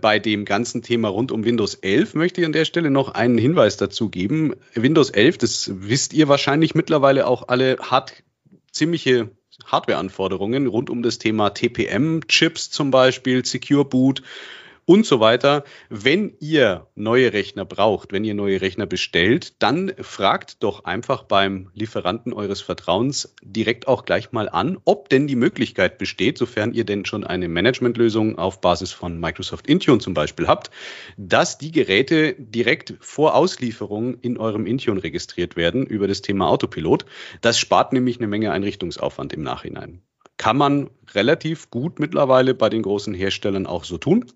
Bei 0.00 0.18
dem 0.18 0.44
ganzen 0.44 0.82
Thema 0.82 1.08
rund 1.08 1.32
um 1.32 1.44
Windows 1.44 1.74
11 1.74 2.14
möchte 2.14 2.40
ich 2.40 2.46
an 2.46 2.52
der 2.52 2.66
Stelle 2.66 2.90
noch 2.90 3.14
einen 3.14 3.38
Hinweis 3.38 3.76
dazu 3.76 4.10
geben. 4.10 4.54
Windows 4.74 5.10
11, 5.10 5.38
das 5.38 5.70
wisst 5.72 6.12
ihr 6.12 6.28
wahrscheinlich 6.28 6.74
mittlerweile 6.74 7.26
auch 7.26 7.48
alle, 7.48 7.78
hat 7.80 8.22
ziemliche 8.70 9.30
Hardwareanforderungen 9.64 10.66
rund 10.66 10.90
um 10.90 11.02
das 11.02 11.18
Thema 11.18 11.50
TPM-Chips 11.50 12.70
zum 12.70 12.90
Beispiel, 12.90 13.44
Secure 13.44 13.86
Boot 13.86 14.22
und 14.86 15.04
so 15.04 15.20
weiter. 15.20 15.64
Wenn 15.90 16.34
ihr 16.40 16.86
neue 16.94 17.32
Rechner 17.32 17.64
braucht, 17.64 18.12
wenn 18.12 18.24
ihr 18.24 18.34
neue 18.34 18.60
Rechner 18.60 18.86
bestellt, 18.86 19.60
dann 19.62 19.92
fragt 20.00 20.62
doch 20.62 20.84
einfach 20.84 21.24
beim 21.24 21.70
Lieferanten 21.74 22.32
eures 22.32 22.60
Vertrauens 22.60 23.34
direkt 23.42 23.88
auch 23.88 24.04
gleich 24.04 24.32
mal 24.32 24.48
an, 24.48 24.78
ob 24.84 25.08
denn 25.08 25.26
die 25.26 25.36
Möglichkeit 25.36 25.98
besteht, 25.98 26.38
sofern 26.38 26.72
ihr 26.72 26.84
denn 26.84 27.04
schon 27.04 27.24
eine 27.24 27.48
Managementlösung 27.48 28.38
auf 28.38 28.60
Basis 28.60 28.92
von 28.92 29.18
Microsoft 29.18 29.66
Intune 29.66 29.98
zum 29.98 30.14
Beispiel 30.14 30.46
habt, 30.46 30.70
dass 31.16 31.58
die 31.58 31.72
Geräte 31.72 32.34
direkt 32.38 32.94
vor 33.00 33.34
Auslieferung 33.34 34.20
in 34.20 34.38
eurem 34.38 34.66
Intune 34.66 35.02
registriert 35.02 35.56
werden 35.56 35.84
über 35.84 36.06
das 36.06 36.22
Thema 36.22 36.48
Autopilot. 36.48 37.04
Das 37.40 37.58
spart 37.58 37.92
nämlich 37.92 38.18
eine 38.18 38.28
Menge 38.28 38.52
Einrichtungsaufwand 38.52 39.32
im 39.32 39.42
Nachhinein. 39.42 40.02
Kann 40.36 40.58
man 40.58 40.90
relativ 41.14 41.70
gut 41.70 41.98
mittlerweile 41.98 42.54
bei 42.54 42.68
den 42.68 42.82
großen 42.82 43.14
Herstellern 43.14 43.66
auch 43.66 43.84
so 43.84 43.98
tun 43.98 44.26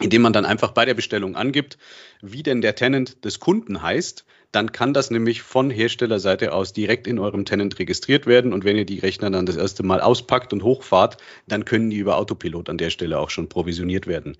indem 0.00 0.22
man 0.22 0.32
dann 0.32 0.46
einfach 0.46 0.72
bei 0.72 0.84
der 0.84 0.94
Bestellung 0.94 1.36
angibt, 1.36 1.78
wie 2.22 2.42
denn 2.42 2.60
der 2.60 2.74
Tenant 2.74 3.24
des 3.24 3.40
Kunden 3.40 3.82
heißt, 3.82 4.24
dann 4.52 4.72
kann 4.72 4.92
das 4.92 5.10
nämlich 5.10 5.42
von 5.42 5.70
Herstellerseite 5.70 6.52
aus 6.52 6.72
direkt 6.72 7.06
in 7.06 7.18
eurem 7.18 7.44
Tenant 7.44 7.78
registriert 7.78 8.26
werden. 8.26 8.52
Und 8.52 8.64
wenn 8.64 8.76
ihr 8.76 8.84
die 8.84 8.98
Rechner 8.98 9.30
dann 9.30 9.46
das 9.46 9.56
erste 9.56 9.84
Mal 9.84 10.00
auspackt 10.00 10.52
und 10.52 10.64
hochfahrt, 10.64 11.18
dann 11.46 11.64
können 11.64 11.90
die 11.90 11.98
über 11.98 12.16
Autopilot 12.16 12.68
an 12.68 12.78
der 12.78 12.90
Stelle 12.90 13.18
auch 13.18 13.30
schon 13.30 13.48
provisioniert 13.48 14.06
werden. 14.08 14.36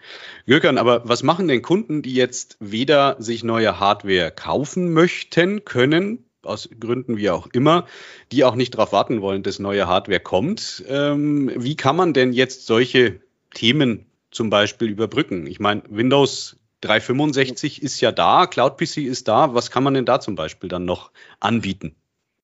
Jürgen, 0.47 0.79
aber 0.79 1.09
was 1.09 1.23
machen 1.23 1.47
denn 1.47 1.63
Kunden, 1.63 2.03
die 2.03 2.15
jetzt 2.15 2.57
weder 2.59 3.17
sich 3.21 3.45
neue 3.45 3.79
Hardware 3.79 4.33
kaufen 4.33 4.93
möchten, 4.93 5.65
können, 5.65 6.25
aus 6.43 6.69
Gründen 6.81 7.17
wie 7.17 7.31
auch 7.31 7.47
immer, 7.53 7.87
die 8.33 8.45
auch 8.45 8.57
nicht 8.57 8.75
darauf 8.75 8.93
warten 8.93 9.21
wollen, 9.21 9.45
dass 9.45 9.61
neue 9.61 9.87
Hardware 9.87 10.21
kommt? 10.21 10.83
Ähm, 10.89 11.53
wie 11.55 11.77
kann 11.77 11.95
man 11.95 12.15
denn 12.15 12.33
jetzt 12.33 12.67
solche 12.67 13.21
Themen 13.55 14.10
zum 14.31 14.51
Beispiel 14.51 14.89
überbrücken? 14.89 15.47
Ich 15.47 15.61
meine, 15.61 15.83
Windows 15.89 16.57
365 16.83 17.83
ist 17.83 18.01
ja 18.01 18.13
da, 18.13 18.47
Cloud 18.47 18.79
PC 18.79 18.99
ist 18.99 19.29
da. 19.29 19.55
Was 19.55 19.71
kann 19.71 19.85
man 19.85 19.95
denn 19.95 20.07
da 20.07 20.21
zum 20.21 20.35
Beispiel 20.35 20.69
dann 20.69 20.85
noch 20.85 21.11
anbieten? 21.41 21.97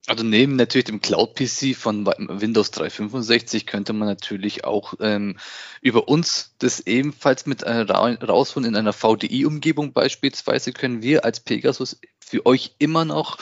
Also 0.06 0.22
neben 0.22 0.54
natürlich 0.54 0.84
dem 0.84 1.00
Cloud-PC 1.00 1.74
von 1.74 2.06
Windows 2.06 2.70
365 2.70 3.66
könnte 3.66 3.92
man 3.92 4.06
natürlich 4.06 4.64
auch 4.64 4.94
ähm, 5.00 5.36
über 5.80 6.06
uns 6.06 6.54
das 6.58 6.78
ebenfalls 6.78 7.46
mit 7.46 7.64
äh, 7.64 7.80
rausholen 7.80 8.68
in 8.68 8.76
einer 8.76 8.92
VDI-Umgebung 8.92 9.92
beispielsweise 9.92 10.72
können 10.72 11.02
wir 11.02 11.24
als 11.24 11.40
Pegasus 11.40 12.00
für 12.20 12.46
euch 12.46 12.76
immer 12.78 13.04
noch 13.04 13.38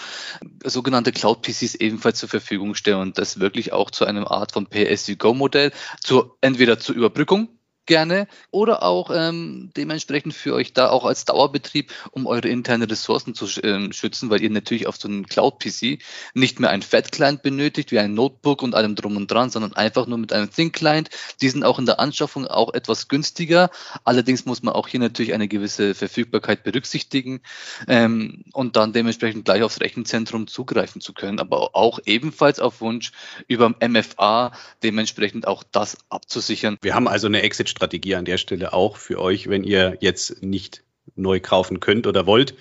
sogenannte 0.65 1.13
Cloud-PCs 1.13 1.75
ebenfalls 1.75 2.19
zur 2.19 2.31
Verfügung 2.31 2.75
stellen 2.75 3.01
und 3.01 3.19
das 3.19 3.41
wirklich 3.41 3.75
auch 3.75 3.91
zu 3.91 4.07
einer 4.07 4.31
Art 4.31 4.53
von 4.53 4.67
PSU-Go-Modell, 4.67 5.71
zur 6.03 6.39
entweder 6.41 6.79
zur 6.79 6.95
Überbrückung 6.95 7.49
gerne 7.87 8.27
oder 8.51 8.83
auch 8.83 9.11
ähm, 9.13 9.71
dementsprechend 9.77 10.35
für 10.35 10.55
euch 10.55 10.73
da 10.73 10.91
auch 10.91 11.05
als 11.05 11.25
Dauerbetrieb, 11.25 11.93
um 12.11 12.27
eure 12.27 12.49
internen 12.49 12.89
Ressourcen 12.89 13.35
zu 13.35 13.47
ähm, 13.63 13.93
schützen, 13.93 14.31
weil 14.31 14.43
ihr 14.43 14.51
natürlich 14.51 14.87
auf 14.87 14.97
so 14.97 15.09
einem 15.09 15.27
Cloud-PC 15.27 15.99
nicht 16.35 16.61
mehr 16.61 16.71
ein 16.71 16.83
Fat-Client 16.83 17.43
benötigt, 17.43 17.93
wie 17.93 17.99
ein 17.99 18.15
Notebook 18.15 18.63
und 18.63 18.75
allem 18.75 18.95
drum 18.95 19.17
und 19.17 19.31
dran, 19.31 19.51
sondern 19.51 19.75
einfach 19.75 20.07
nur 20.07 20.19
mit 20.19 20.33
einem 20.33 20.51
Thin-Client. 20.51 21.11
Die 21.41 21.49
sind 21.49 21.65
auch 21.65 21.79
in 21.79 21.87
der 21.87 22.01
Anschaffung 22.01 22.47
auch 22.47 22.73
etwas 22.75 23.09
günstiger. 23.09 23.71
Allerdings 24.05 24.45
muss 24.45 24.63
man 24.63 24.75
auch 24.75 24.89
hier 24.89 25.01
natürlich 25.01 25.35
eine 25.35 25.49
gewisse 25.49 25.95
Verfügbarkeit 25.95 26.63
berücksichtigen 26.65 27.41
ähm, 27.89 28.45
und 28.53 28.77
dann 28.77 28.93
dementsprechend 28.93 29.45
gleich 29.45 29.63
aufs 29.63 29.81
Rechenzentrum 29.81 30.47
zugreifen 30.47 31.01
zu 31.01 31.13
können, 31.13 31.39
aber 31.39 31.75
auch 31.75 31.99
ebenfalls 32.07 32.61
auf 32.61 32.81
Wunsch 32.81 33.13
über 33.49 33.75
MFA 33.87 34.53
dementsprechend 34.83 35.47
auch 35.47 35.63
das 35.71 35.99
abzusichern. 36.09 36.79
Wir 36.83 36.95
haben 36.95 37.09
also 37.09 37.27
eine 37.27 37.43
Exit 37.43 37.74
Strategie 37.75 38.15
an 38.15 38.25
der 38.25 38.39
Stelle 38.39 38.73
auch 38.73 38.97
für 38.97 39.21
euch, 39.21 39.49
wenn 39.49 39.65
ihr 39.65 39.97
jetzt 40.01 40.43
nicht 40.43 40.85
neu 41.17 41.41
kaufen 41.41 41.81
könnt 41.81 42.07
oder 42.07 42.27
wollt, 42.27 42.55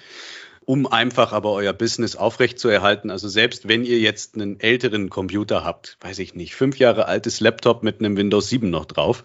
um 0.66 0.88
einfach 0.88 1.34
aber 1.34 1.52
euer 1.52 1.74
Business 1.74 2.16
aufrechtzuerhalten. 2.16 3.12
Also 3.12 3.28
selbst 3.28 3.68
wenn 3.68 3.86
ihr 3.86 4.00
jetzt 4.00 4.36
einen 4.36 4.60
älteren 4.60 5.10
Computer 5.10 5.64
habt, 5.64 5.98
weiß 6.02 6.20
ich 6.20 6.34
nicht, 6.34 6.56
fünf 6.56 6.80
Jahre 6.80 7.08
altes 7.08 7.40
Laptop 7.40 7.84
mit 7.84 8.00
einem 8.00 8.18
Windows 8.18 8.50
7 8.50 8.70
noch 8.70 8.86
drauf, 8.86 9.24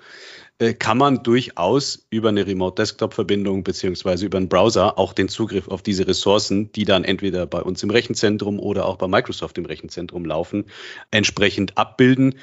äh, 0.61 0.75
kann 0.75 0.99
man 0.99 1.23
durchaus 1.23 2.07
über 2.11 2.31
eine 2.31 2.45
Remote-Desktop-Verbindung 2.45 3.63
beziehungsweise 3.63 4.27
über 4.27 4.39
einen 4.39 4.49
Browser 4.49 4.99
auch 4.99 5.13
den 5.13 5.29
Zugriff 5.29 5.69
auf 5.69 5.83
diese 5.83 6.09
Ressourcen, 6.09 6.73
die 6.73 6.85
dann 6.85 7.05
entweder 7.05 7.47
bei 7.47 7.63
uns 7.63 7.83
im 7.85 7.91
Rechenzentrum 7.91 8.59
oder 8.59 8.87
auch 8.87 8.97
bei 8.97 9.07
Microsoft 9.07 9.57
im 9.59 9.67
Rechenzentrum 9.67 10.25
laufen, 10.25 10.65
entsprechend 11.13 11.79
abbilden. 11.79 12.35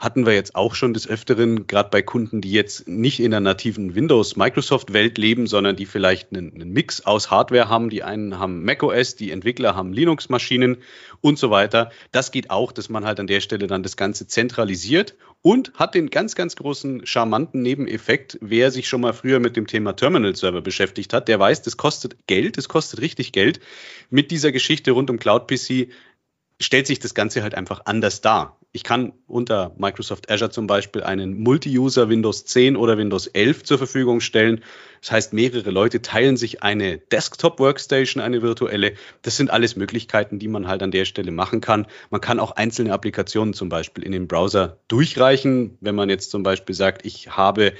Hatten 0.00 0.24
wir 0.24 0.32
jetzt 0.32 0.54
auch 0.54 0.74
schon 0.74 0.94
des 0.94 1.06
Öfteren, 1.06 1.66
gerade 1.66 1.90
bei 1.90 2.00
Kunden, 2.00 2.40
die 2.40 2.52
jetzt 2.52 2.88
nicht 2.88 3.20
in 3.20 3.32
der 3.32 3.40
nativen 3.40 3.94
Windows-Microsoft-Welt 3.94 5.18
leben, 5.18 5.46
sondern 5.46 5.76
die 5.76 5.84
vielleicht 5.84 6.32
einen, 6.32 6.54
einen 6.54 6.72
Mix 6.72 7.04
aus 7.04 7.30
Hardware 7.30 7.68
haben. 7.68 7.90
Die 7.90 8.02
einen 8.02 8.38
haben 8.38 8.64
macOS, 8.64 9.16
die 9.16 9.30
Entwickler 9.30 9.76
haben 9.76 9.92
Linux-Maschinen 9.92 10.78
und 11.20 11.38
so 11.38 11.50
weiter. 11.50 11.90
Das 12.12 12.32
geht 12.32 12.48
auch, 12.48 12.72
dass 12.72 12.88
man 12.88 13.04
halt 13.04 13.20
an 13.20 13.26
der 13.26 13.42
Stelle 13.42 13.66
dann 13.66 13.82
das 13.82 13.98
Ganze 13.98 14.26
zentralisiert 14.26 15.16
und 15.42 15.74
hat 15.74 15.94
den 15.94 16.08
ganz, 16.08 16.34
ganz 16.34 16.56
großen 16.56 17.04
charmanten 17.04 17.60
Nebeneffekt, 17.60 18.38
wer 18.40 18.70
sich 18.70 18.88
schon 18.88 19.02
mal 19.02 19.12
früher 19.12 19.38
mit 19.38 19.54
dem 19.54 19.66
Thema 19.66 19.92
Terminal-Server 19.92 20.62
beschäftigt 20.62 21.12
hat, 21.12 21.28
der 21.28 21.38
weiß, 21.38 21.60
das 21.60 21.76
kostet 21.76 22.26
Geld, 22.26 22.56
das 22.56 22.70
kostet 22.70 23.02
richtig 23.02 23.32
Geld. 23.32 23.60
Mit 24.08 24.30
dieser 24.30 24.50
Geschichte 24.50 24.92
rund 24.92 25.10
um 25.10 25.18
Cloud-PC 25.18 25.88
stellt 26.58 26.86
sich 26.86 27.00
das 27.00 27.12
Ganze 27.12 27.42
halt 27.42 27.54
einfach 27.54 27.82
anders 27.84 28.22
dar. 28.22 28.59
Ich 28.72 28.84
kann 28.84 29.12
unter 29.26 29.74
Microsoft 29.78 30.30
Azure 30.30 30.50
zum 30.50 30.68
Beispiel 30.68 31.02
einen 31.02 31.40
Multi-User 31.40 32.08
Windows 32.08 32.44
10 32.44 32.76
oder 32.76 32.96
Windows 32.96 33.26
11 33.26 33.64
zur 33.64 33.78
Verfügung 33.78 34.20
stellen. 34.20 34.62
Das 35.00 35.10
heißt, 35.10 35.32
mehrere 35.32 35.70
Leute 35.72 36.02
teilen 36.02 36.36
sich 36.36 36.62
eine 36.62 36.98
Desktop-Workstation, 36.98 38.22
eine 38.22 38.42
virtuelle. 38.42 38.92
Das 39.22 39.36
sind 39.36 39.50
alles 39.50 39.74
Möglichkeiten, 39.74 40.38
die 40.38 40.46
man 40.46 40.68
halt 40.68 40.84
an 40.84 40.92
der 40.92 41.04
Stelle 41.04 41.32
machen 41.32 41.60
kann. 41.60 41.88
Man 42.10 42.20
kann 42.20 42.38
auch 42.38 42.52
einzelne 42.52 42.92
Applikationen 42.92 43.54
zum 43.54 43.68
Beispiel 43.68 44.04
in 44.04 44.12
den 44.12 44.28
Browser 44.28 44.78
durchreichen. 44.86 45.76
Wenn 45.80 45.96
man 45.96 46.08
jetzt 46.08 46.30
zum 46.30 46.44
Beispiel 46.44 46.76
sagt, 46.76 47.04
ich 47.04 47.36
habe 47.36 47.72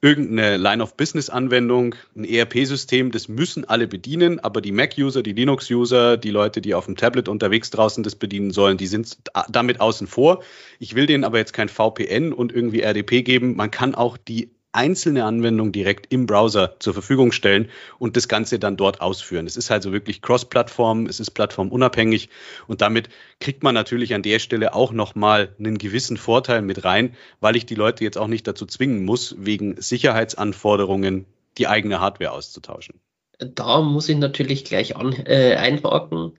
irgendeine 0.00 0.56
Line-of-Business-Anwendung, 0.58 1.94
ein 2.16 2.24
ERP-System, 2.24 3.10
das 3.10 3.28
müssen 3.28 3.64
alle 3.64 3.88
bedienen, 3.88 4.38
aber 4.38 4.60
die 4.60 4.70
Mac-User, 4.70 5.22
die 5.22 5.32
Linux-User, 5.32 6.16
die 6.16 6.30
Leute, 6.30 6.60
die 6.60 6.74
auf 6.74 6.86
dem 6.86 6.96
Tablet 6.96 7.28
unterwegs 7.28 7.70
draußen 7.70 8.04
das 8.04 8.14
bedienen 8.14 8.52
sollen, 8.52 8.76
die 8.76 8.86
sind 8.86 9.18
damit 9.48 9.80
außen 9.80 10.06
vor. 10.06 10.42
Ich 10.78 10.94
will 10.94 11.06
denen 11.06 11.24
aber 11.24 11.38
jetzt 11.38 11.52
kein 11.52 11.68
VPN 11.68 12.32
und 12.32 12.52
irgendwie 12.52 12.82
RDP 12.82 13.22
geben. 13.22 13.56
Man 13.56 13.70
kann 13.70 13.94
auch 13.96 14.16
die 14.16 14.50
einzelne 14.78 15.24
Anwendung 15.24 15.72
direkt 15.72 16.12
im 16.12 16.26
Browser 16.26 16.76
zur 16.78 16.94
Verfügung 16.94 17.32
stellen 17.32 17.68
und 17.98 18.16
das 18.16 18.28
Ganze 18.28 18.60
dann 18.60 18.76
dort 18.76 19.00
ausführen. 19.00 19.48
Es 19.48 19.56
ist 19.56 19.72
also 19.72 19.92
wirklich 19.92 20.22
Cross-Plattform, 20.22 21.06
es 21.06 21.18
ist 21.18 21.32
plattformunabhängig 21.32 22.28
und 22.68 22.80
damit 22.80 23.08
kriegt 23.40 23.64
man 23.64 23.74
natürlich 23.74 24.14
an 24.14 24.22
der 24.22 24.38
Stelle 24.38 24.74
auch 24.74 24.92
nochmal 24.92 25.48
einen 25.58 25.78
gewissen 25.78 26.16
Vorteil 26.16 26.62
mit 26.62 26.84
rein, 26.84 27.16
weil 27.40 27.56
ich 27.56 27.66
die 27.66 27.74
Leute 27.74 28.04
jetzt 28.04 28.18
auch 28.18 28.28
nicht 28.28 28.46
dazu 28.46 28.66
zwingen 28.66 29.04
muss, 29.04 29.34
wegen 29.36 29.80
Sicherheitsanforderungen 29.80 31.26
die 31.58 31.66
eigene 31.66 31.98
Hardware 31.98 32.30
auszutauschen. 32.30 33.00
Da 33.38 33.80
muss 33.80 34.08
ich 34.08 34.16
natürlich 34.16 34.64
gleich 34.64 34.96
an, 34.96 35.12
äh, 35.26 35.54
einhaken 35.54 36.32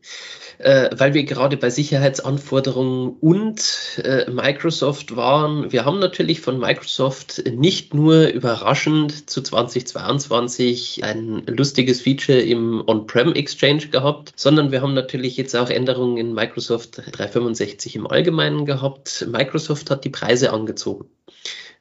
äh, 0.59 0.89
weil 0.95 1.13
wir 1.13 1.23
gerade 1.23 1.57
bei 1.57 1.69
Sicherheitsanforderungen 1.69 3.15
und 3.21 3.99
äh, 4.03 4.29
Microsoft 4.29 5.15
waren. 5.15 5.71
Wir 5.71 5.85
haben 5.85 5.99
natürlich 5.99 6.41
von 6.41 6.59
Microsoft 6.59 7.43
nicht 7.49 7.93
nur 7.93 8.27
überraschend 8.27 9.29
zu 9.29 9.41
2022 9.41 11.03
ein 11.03 11.43
lustiges 11.47 12.01
Feature 12.01 12.39
im 12.39 12.83
On-Prem 12.85 13.33
Exchange 13.33 13.87
gehabt, 13.87 14.33
sondern 14.35 14.71
wir 14.71 14.81
haben 14.81 14.93
natürlich 14.93 15.37
jetzt 15.37 15.55
auch 15.55 15.69
Änderungen 15.69 16.17
in 16.17 16.33
Microsoft 16.33 16.97
365 16.97 17.95
im 17.95 18.05
Allgemeinen 18.05 18.65
gehabt. 18.65 19.27
Microsoft 19.31 19.89
hat 19.89 20.03
die 20.03 20.09
Preise 20.09 20.51
angezogen. 20.51 21.05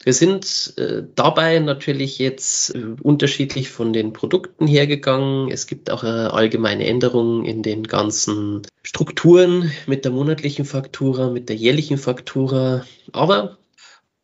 Wir 0.03 0.13
sind 0.13 0.75
äh, 0.77 1.03
dabei 1.17 1.59
natürlich 1.59 2.19
jetzt 2.19 2.75
äh, 2.75 2.95
unterschiedlich 3.03 3.71
von 3.71 3.93
den 3.93 4.13
Produkten 4.13 4.67
hergegangen. 4.69 5.51
Es 5.51 5.67
gibt 5.67 5.91
auch 5.91 6.05
eine 6.05 6.33
allgemeine 6.33 6.87
Änderung 6.87 7.45
in 7.45 7.63
den 7.63 7.83
ganzen 7.83 8.63
Strukturen 8.83 9.73
mit 9.87 10.05
der 10.05 10.13
monatlichen 10.13 10.65
Faktura, 10.65 11.31
mit 11.31 11.49
der 11.49 11.57
jährlichen 11.57 11.99
Faktura. 11.99 12.85
Aber 13.13 13.59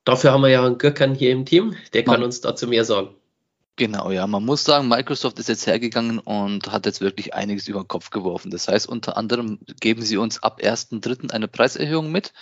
dafür 0.04 0.32
haben 0.32 0.42
wir 0.42 0.50
ja 0.50 0.64
einen 0.64 0.78
Göckern 0.78 1.14
hier 1.14 1.32
im 1.32 1.44
Team, 1.44 1.74
der 1.92 2.04
kann 2.04 2.22
uns 2.22 2.40
dazu 2.40 2.68
mehr 2.68 2.84
sagen. 2.84 3.14
Genau, 3.76 4.12
ja. 4.12 4.26
Man 4.28 4.44
muss 4.44 4.62
sagen, 4.62 4.86
Microsoft 4.86 5.40
ist 5.40 5.48
jetzt 5.48 5.66
hergegangen 5.66 6.20
und 6.20 6.70
hat 6.70 6.86
jetzt 6.86 7.00
wirklich 7.00 7.34
einiges 7.34 7.66
über 7.66 7.82
den 7.82 7.88
Kopf 7.88 8.10
geworfen. 8.10 8.52
Das 8.52 8.68
heißt, 8.68 8.88
unter 8.88 9.16
anderem 9.16 9.58
geben 9.80 10.02
sie 10.02 10.16
uns 10.16 10.40
ab 10.42 10.60
1.3. 10.62 11.32
eine 11.32 11.48
Preiserhöhung 11.48 12.12
mit, 12.12 12.32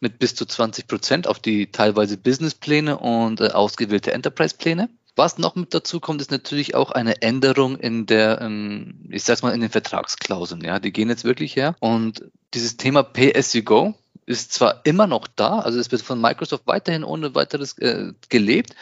mit 0.00 0.18
bis 0.18 0.34
zu 0.34 0.46
20 0.46 0.86
Prozent 0.86 1.26
auf 1.26 1.38
die 1.38 1.70
teilweise 1.70 2.16
Businesspläne 2.16 2.96
und 2.96 3.42
äh, 3.42 3.48
ausgewählte 3.48 4.12
Enterprise-Pläne. 4.12 4.88
Was 5.16 5.36
noch 5.36 5.54
mit 5.54 5.74
dazu 5.74 6.00
kommt, 6.00 6.22
ist 6.22 6.30
natürlich 6.30 6.74
auch 6.74 6.92
eine 6.92 7.20
Änderung 7.20 7.76
in 7.76 8.06
der, 8.06 8.40
ähm, 8.40 9.06
ich 9.10 9.24
sag's 9.24 9.42
mal, 9.42 9.52
in 9.52 9.60
den 9.60 9.68
Vertragsklauseln. 9.68 10.62
Ja, 10.64 10.78
die 10.78 10.92
gehen 10.92 11.10
jetzt 11.10 11.24
wirklich 11.24 11.56
her. 11.56 11.76
Und 11.80 12.24
dieses 12.54 12.78
Thema 12.78 13.02
Pay 13.02 13.36
as 13.36 13.52
you 13.52 13.62
go 13.62 13.94
ist 14.24 14.54
zwar 14.54 14.80
immer 14.84 15.06
noch 15.06 15.26
da, 15.26 15.58
also 15.58 15.78
es 15.78 15.90
wird 15.90 16.02
von 16.02 16.20
Microsoft 16.20 16.66
weiterhin 16.66 17.04
ohne 17.04 17.34
weiteres 17.34 17.76
äh, 17.78 18.12
gelebt, 18.28 18.76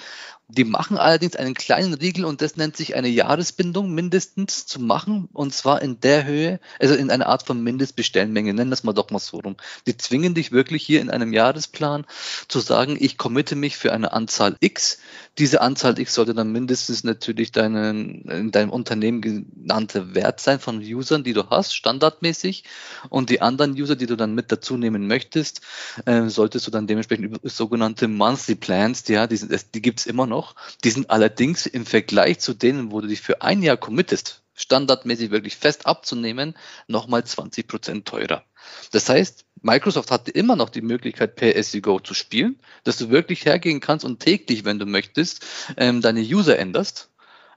die 0.50 0.64
machen 0.64 0.96
allerdings 0.96 1.36
einen 1.36 1.52
kleinen 1.52 1.92
Riegel 1.92 2.24
und 2.24 2.40
das 2.40 2.56
nennt 2.56 2.74
sich 2.74 2.96
eine 2.96 3.08
Jahresbindung 3.08 3.92
mindestens 3.92 4.64
zu 4.64 4.80
machen 4.80 5.28
und 5.34 5.52
zwar 5.52 5.82
in 5.82 6.00
der 6.00 6.24
Höhe, 6.24 6.58
also 6.80 6.94
in 6.94 7.10
einer 7.10 7.26
Art 7.26 7.42
von 7.42 7.62
Mindestbestellmenge, 7.62 8.54
nennen 8.54 8.70
das 8.70 8.82
mal 8.82 8.94
doch 8.94 9.10
mal 9.10 9.18
so 9.18 9.40
rum. 9.40 9.56
Die 9.86 9.98
zwingen 9.98 10.34
dich 10.34 10.50
wirklich 10.50 10.82
hier 10.82 11.02
in 11.02 11.10
einem 11.10 11.34
Jahresplan 11.34 12.06
zu 12.48 12.60
sagen, 12.60 12.96
ich 12.98 13.18
committe 13.18 13.56
mich 13.56 13.76
für 13.76 13.92
eine 13.92 14.14
Anzahl 14.14 14.56
X. 14.60 15.00
Diese 15.36 15.60
Anzahl 15.60 15.98
X 15.98 16.14
sollte 16.14 16.32
dann 16.32 16.50
mindestens 16.50 17.04
natürlich 17.04 17.52
deinen, 17.52 18.22
in 18.22 18.50
deinem 18.50 18.70
Unternehmen 18.70 19.20
genannte 19.20 20.14
Wert 20.14 20.40
sein 20.40 20.60
von 20.60 20.78
Usern, 20.78 21.24
die 21.24 21.34
du 21.34 21.50
hast, 21.50 21.74
standardmäßig. 21.74 22.64
Und 23.10 23.28
die 23.28 23.42
anderen 23.42 23.72
User, 23.72 23.96
die 23.96 24.06
du 24.06 24.16
dann 24.16 24.34
mit 24.34 24.50
dazu 24.50 24.78
nehmen 24.78 25.06
möchtest, 25.06 25.60
äh, 26.06 26.28
solltest 26.28 26.66
du 26.66 26.70
dann 26.70 26.86
dementsprechend 26.86 27.26
über 27.26 27.38
sogenannte 27.42 28.08
Monthly 28.08 28.54
Plans, 28.54 29.06
ja, 29.08 29.26
die, 29.26 29.38
die 29.74 29.82
gibt's 29.82 30.06
immer 30.06 30.26
noch 30.26 30.37
noch. 30.38 30.54
Die 30.84 30.90
sind 30.90 31.10
allerdings 31.10 31.66
im 31.66 31.84
Vergleich 31.84 32.38
zu 32.38 32.54
denen, 32.54 32.92
wo 32.92 33.00
du 33.00 33.08
dich 33.08 33.20
für 33.20 33.42
ein 33.42 33.62
Jahr 33.62 33.76
committest, 33.76 34.42
standardmäßig 34.54 35.30
wirklich 35.30 35.56
fest 35.56 35.86
abzunehmen, 35.86 36.54
nochmal 36.86 37.24
20 37.24 37.66
Prozent 37.66 38.06
teurer. 38.06 38.44
Das 38.92 39.08
heißt, 39.08 39.44
Microsoft 39.62 40.10
hatte 40.10 40.30
immer 40.30 40.54
noch 40.54 40.70
die 40.70 40.82
Möglichkeit, 40.82 41.34
per 41.34 41.60
SEGO 41.62 42.00
zu 42.00 42.14
spielen, 42.14 42.60
dass 42.84 42.98
du 42.98 43.10
wirklich 43.10 43.44
hergehen 43.44 43.80
kannst 43.80 44.04
und 44.04 44.20
täglich, 44.20 44.64
wenn 44.64 44.78
du 44.78 44.86
möchtest, 44.86 45.44
ähm, 45.76 46.00
deine 46.00 46.20
User 46.20 46.58
änderst. 46.58 47.10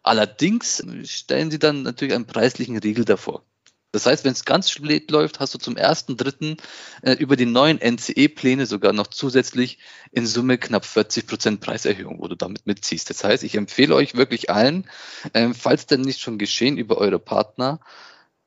Allerdings 0.03 0.83
stellen 1.05 1.51
sie 1.51 1.59
dann 1.59 1.83
natürlich 1.83 2.15
einen 2.15 2.25
preislichen 2.25 2.77
Riegel 2.79 3.05
davor. 3.05 3.43
Das 3.91 4.05
heißt, 4.05 4.24
wenn 4.24 4.31
es 4.31 4.45
ganz 4.45 4.69
spät 4.69 5.12
läuft, 5.12 5.39
hast 5.39 5.53
du 5.53 5.57
zum 5.57 5.75
ersten, 5.75 6.15
dritten 6.15 6.57
äh, 7.01 7.13
über 7.13 7.36
die 7.36 7.45
neuen 7.45 7.77
NCE-Pläne 7.77 8.65
sogar 8.65 8.93
noch 8.93 9.07
zusätzlich 9.07 9.79
in 10.12 10.25
Summe 10.25 10.57
knapp 10.57 10.86
40 10.86 11.27
Prozent 11.27 11.62
Preiserhöhung, 11.62 12.19
wo 12.19 12.27
du 12.27 12.36
damit 12.36 12.65
mitziehst. 12.65 13.10
Das 13.10 13.24
heißt, 13.24 13.43
ich 13.43 13.55
empfehle 13.55 13.93
euch 13.93 14.15
wirklich 14.15 14.50
allen, 14.50 14.89
äh, 15.33 15.53
falls 15.53 15.88
denn 15.88 16.01
nicht 16.01 16.21
schon 16.21 16.38
geschehen 16.38 16.77
über 16.77 16.98
eure 16.98 17.19
Partner, 17.19 17.81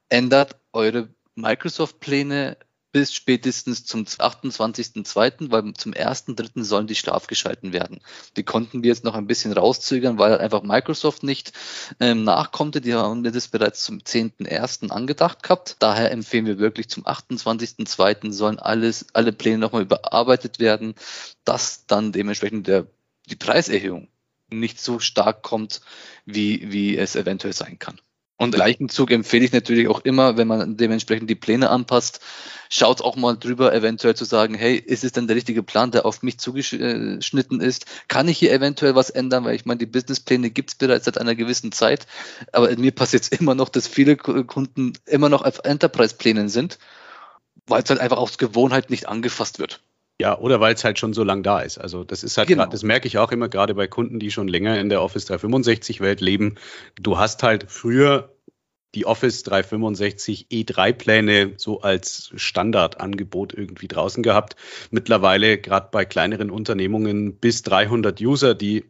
ändert 0.09 0.57
eure 0.73 1.09
Microsoft-Pläne 1.35 2.57
bis 2.95 3.13
spätestens 3.13 3.85
zum 3.85 4.05
28.02., 4.05 5.51
weil 5.51 5.75
zum 5.75 5.95
1.03. 5.95 6.63
sollen 6.63 6.87
die 6.87 6.95
schlafgeschalten 6.95 7.73
werden. 7.73 8.01
Die 8.37 8.45
konnten 8.45 8.85
wir 8.85 8.89
jetzt 8.91 9.03
noch 9.03 9.17
ein 9.17 9.27
bisschen 9.27 9.53
rauszögern, 9.53 10.17
weil 10.17 10.39
einfach 10.39 10.63
Microsoft 10.63 11.25
nicht 11.25 11.53
ähm, 11.99 12.23
nachkonnte. 12.23 12.81
Die 12.81 12.95
haben 12.95 13.25
wir 13.25 13.33
das 13.33 13.49
bereits 13.49 13.83
zum 13.83 13.99
10.01. 13.99 14.91
angedacht 14.91 15.43
gehabt. 15.43 15.75
Daher 15.81 16.13
empfehlen 16.13 16.47
wir 16.47 16.59
wirklich 16.59 16.89
zum 16.89 17.05
28.02. 17.05 18.31
sollen 18.31 18.61
alles, 18.61 19.07
alle 19.13 19.33
Pläne 19.33 19.59
nochmal 19.59 19.83
überarbeitet 19.83 20.61
werden, 20.61 20.95
dass 21.45 21.87
dann 21.87 22.13
dementsprechend 22.13 22.69
der, 22.69 22.87
die 23.27 23.35
Preiserhöhung 23.35 24.07
nicht 24.51 24.81
so 24.81 25.01
stark 25.01 25.43
kommt, 25.43 25.81
wie, 26.27 26.71
wie 26.71 26.97
es 26.97 27.17
eventuell 27.17 27.55
sein 27.55 27.81
kann. 27.81 28.01
Und 28.37 28.53
im 28.53 28.59
gleichen 28.59 28.89
Zug 28.89 29.13
empfehle 29.13 29.45
ich 29.45 29.53
natürlich 29.53 29.87
auch 29.87 30.01
immer, 30.01 30.37
wenn 30.37 30.49
man 30.49 30.77
dementsprechend 30.77 31.31
die 31.31 31.37
Pläne 31.37 31.71
anpasst, 31.71 32.21
schaut 32.69 33.01
auch 33.01 33.15
mal 33.15 33.37
drüber, 33.37 33.73
eventuell 33.73 34.17
zu 34.17 34.25
sagen, 34.25 34.55
hey, 34.55 34.75
ist 34.77 35.05
es 35.05 35.13
denn 35.13 35.29
der 35.29 35.37
richtige 35.37 35.63
Plan, 35.63 35.93
der 35.93 36.05
auf 36.05 36.23
mich 36.23 36.39
zugeschnitten 36.39 37.61
ist? 37.61 37.87
Kann 38.09 38.27
ich 38.27 38.39
hier 38.39 38.53
eventuell 38.53 38.97
was 38.97 39.11
ändern? 39.11 39.45
Weil 39.45 39.55
ich 39.55 39.67
meine, 39.67 39.79
die 39.79 39.87
Businesspläne 39.87 40.51
gibt 40.51 40.71
es 40.71 40.75
bereits 40.75 41.05
seit 41.05 41.19
einer 41.19 41.37
gewissen 41.37 41.71
Zeit, 41.71 42.09
aber 42.53 42.77
mir 42.77 42.93
passiert 42.93 43.23
es 43.23 43.29
immer 43.29 43.55
noch, 43.55 43.69
dass 43.69 43.87
viele 43.87 44.17
Kunden 44.17 44.95
immer 45.07 45.29
noch 45.29 45.43
auf 45.45 45.61
Enterprise-Plänen 45.63 46.49
sind, 46.49 46.79
weil 47.67 47.85
es 47.85 47.91
halt 47.91 48.01
einfach 48.01 48.19
aus 48.19 48.37
Gewohnheit 48.37 48.91
nicht 48.91 49.09
angefasst 49.09 49.61
wird. 49.61 49.81
Ja, 50.21 50.39
oder 50.39 50.61
weil 50.61 50.75
es 50.75 50.85
halt 50.85 50.99
schon 50.99 51.13
so 51.13 51.25
lang 51.25 51.43
da 51.43 51.61
ist. 51.61 51.79
Also 51.79 52.05
das 52.05 52.23
ist 52.23 52.39
halt, 52.39 52.49
genau. 52.49 52.63
grad, 52.63 52.73
das 52.73 52.85
merke 52.85 53.09
ich 53.09 53.19
auch 53.19 53.33
immer 53.33 53.49
gerade 53.49 53.75
bei 53.75 53.89
Kunden, 53.89 54.21
die 54.21 54.31
schon 54.31 54.47
länger 54.47 54.79
in 54.79 54.89
der 54.89 55.03
Office 55.03 55.25
365 55.27 56.01
Welt 56.01 56.21
leben. 56.21 56.55
Du 57.01 57.19
hast 57.19 57.43
halt 57.43 57.67
früher 57.69 58.31
die 58.95 59.07
Office 59.07 59.43
365 59.43 60.47
E3-Pläne 60.53 61.55
so 61.57 61.81
als 61.81 62.31
Standardangebot 62.37 63.53
irgendwie 63.53 63.89
draußen 63.89 64.23
gehabt. 64.23 64.55
Mittlerweile 64.93 65.59
gerade 65.59 65.89
bei 65.91 66.05
kleineren 66.05 66.51
Unternehmungen 66.51 67.37
bis 67.39 67.63
300 67.63 68.21
User, 68.21 68.55
die 68.55 68.85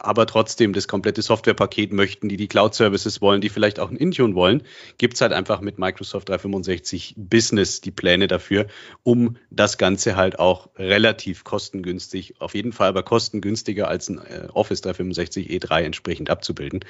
aber 0.00 0.26
trotzdem 0.26 0.72
das 0.72 0.88
komplette 0.88 1.22
Softwarepaket 1.22 1.92
möchten, 1.92 2.28
die 2.28 2.36
die 2.36 2.48
Cloud-Services 2.48 3.20
wollen, 3.20 3.40
die 3.40 3.48
vielleicht 3.48 3.78
auch 3.78 3.90
ein 3.90 3.96
Intune 3.96 4.34
wollen, 4.34 4.62
gibt's 4.98 5.20
halt 5.20 5.32
einfach 5.32 5.60
mit 5.60 5.78
Microsoft 5.78 6.28
365 6.28 7.14
Business 7.16 7.80
die 7.80 7.92
Pläne 7.92 8.26
dafür, 8.26 8.66
um 9.04 9.36
das 9.50 9.78
Ganze 9.78 10.16
halt 10.16 10.38
auch 10.38 10.68
relativ 10.76 11.44
kostengünstig, 11.44 12.40
auf 12.40 12.54
jeden 12.54 12.72
Fall 12.72 12.88
aber 12.88 13.04
kostengünstiger 13.04 13.88
als 13.88 14.08
ein 14.08 14.18
äh, 14.18 14.48
Office 14.52 14.80
365 14.80 15.48
E3 15.48 15.82
entsprechend 15.82 16.30
abzubilden. 16.30 16.84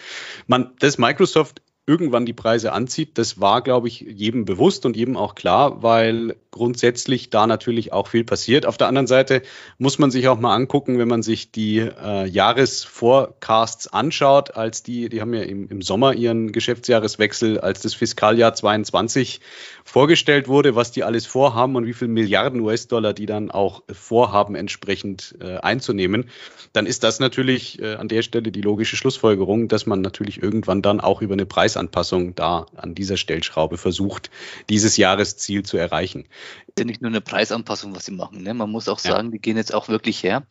Man, 0.47 0.73
das 0.79 0.97
Microsoft 0.97 1.61
irgendwann 1.89 2.27
die 2.27 2.35
Preise 2.35 2.73
anzieht, 2.73 3.17
das 3.17 3.41
war, 3.41 3.63
glaube 3.63 3.89
ich, 3.89 4.01
jedem 4.01 4.45
bewusst 4.45 4.85
und 4.85 4.95
jedem 4.95 5.17
auch 5.17 5.35
klar, 5.35 5.83
weil 5.83 6.37
grundsätzlich 6.51 7.31
da 7.31 7.47
natürlich 7.47 7.93
auch 7.95 8.09
viel 8.09 8.25
passiert. 8.25 8.67
Auf 8.67 8.77
der 8.77 8.89
anderen 8.89 9.07
Seite 9.07 9.43
muss 9.79 9.99
man 9.99 10.11
sich 10.11 10.29
auch 10.29 10.39
mal 10.39 10.55
angucken, 10.55 10.99
wenn 10.99 11.09
man 11.09 11.23
sich 11.23 11.51
die 11.51 11.79
äh, 11.79 12.27
Jahresforecasts 12.27 13.87
anschaut, 13.89 14.55
als 14.55 14.83
die, 14.83 15.09
die 15.09 15.23
haben 15.23 15.33
ja 15.33 15.43
im, 15.43 15.69
im 15.69 15.81
Sommer 15.81 16.13
ihren 16.13 16.53
Geschäftsjahreswechsel, 16.53 17.59
als 17.59 17.81
das 17.81 17.95
Fiskaljahr 17.95 18.53
22 18.53 19.41
vorgestellt 19.85 20.47
wurde, 20.47 20.75
was 20.75 20.93
die 20.93 21.05
alles 21.05 21.25
vorhaben 21.25 21.75
und 21.77 21.87
wie 21.87 21.95
viel 21.95 22.09
Milliarden 22.09 22.61
US-Dollar 22.61 23.15
die 23.15 23.27
dann 23.27 23.51
auch 23.51 23.83
vorhaben, 23.91 24.55
entsprechend 24.55 25.37
äh, 25.41 25.57
einzunehmen, 25.57 26.29
dann 26.75 26.85
ist 26.85 27.03
das 27.03 27.19
natürlich 27.19 27.81
äh, 27.81 27.95
an 27.95 28.09
der 28.09 28.21
Stelle 28.21 28.53
die 28.53 28.61
logische 28.61 28.97
Schlussfolgerung, 28.97 29.69
dass 29.69 29.87
man 29.87 30.03
natürlich 30.03 30.43
irgendwann 30.43 30.83
dann 30.83 31.01
auch 31.01 31.23
über 31.23 31.33
eine 31.33 31.47
Preis 31.47 31.78
Preisanpassung 31.79 32.35
da 32.35 32.67
an 32.77 32.95
dieser 32.95 33.17
Stellschraube 33.17 33.79
versucht, 33.79 34.31
dieses 34.69 34.97
Jahresziel 34.97 35.63
zu 35.63 35.77
erreichen. 35.77 36.27
Ist 36.67 36.79
ja 36.79 36.85
nicht 36.85 37.03
nur 37.03 37.11
eine 37.11 37.21
Preisanpassung, 37.21 37.95
was 37.95 38.05
sie 38.05 38.13
machen. 38.13 38.43
Ne? 38.43 38.53
Man 38.53 38.71
muss 38.71 38.89
auch 38.89 38.99
sagen, 38.99 39.29
ja. 39.29 39.33
die 39.33 39.39
gehen 39.39 39.57
jetzt 39.57 39.73
auch 39.73 39.89
wirklich 39.89 40.23
her 40.23 40.45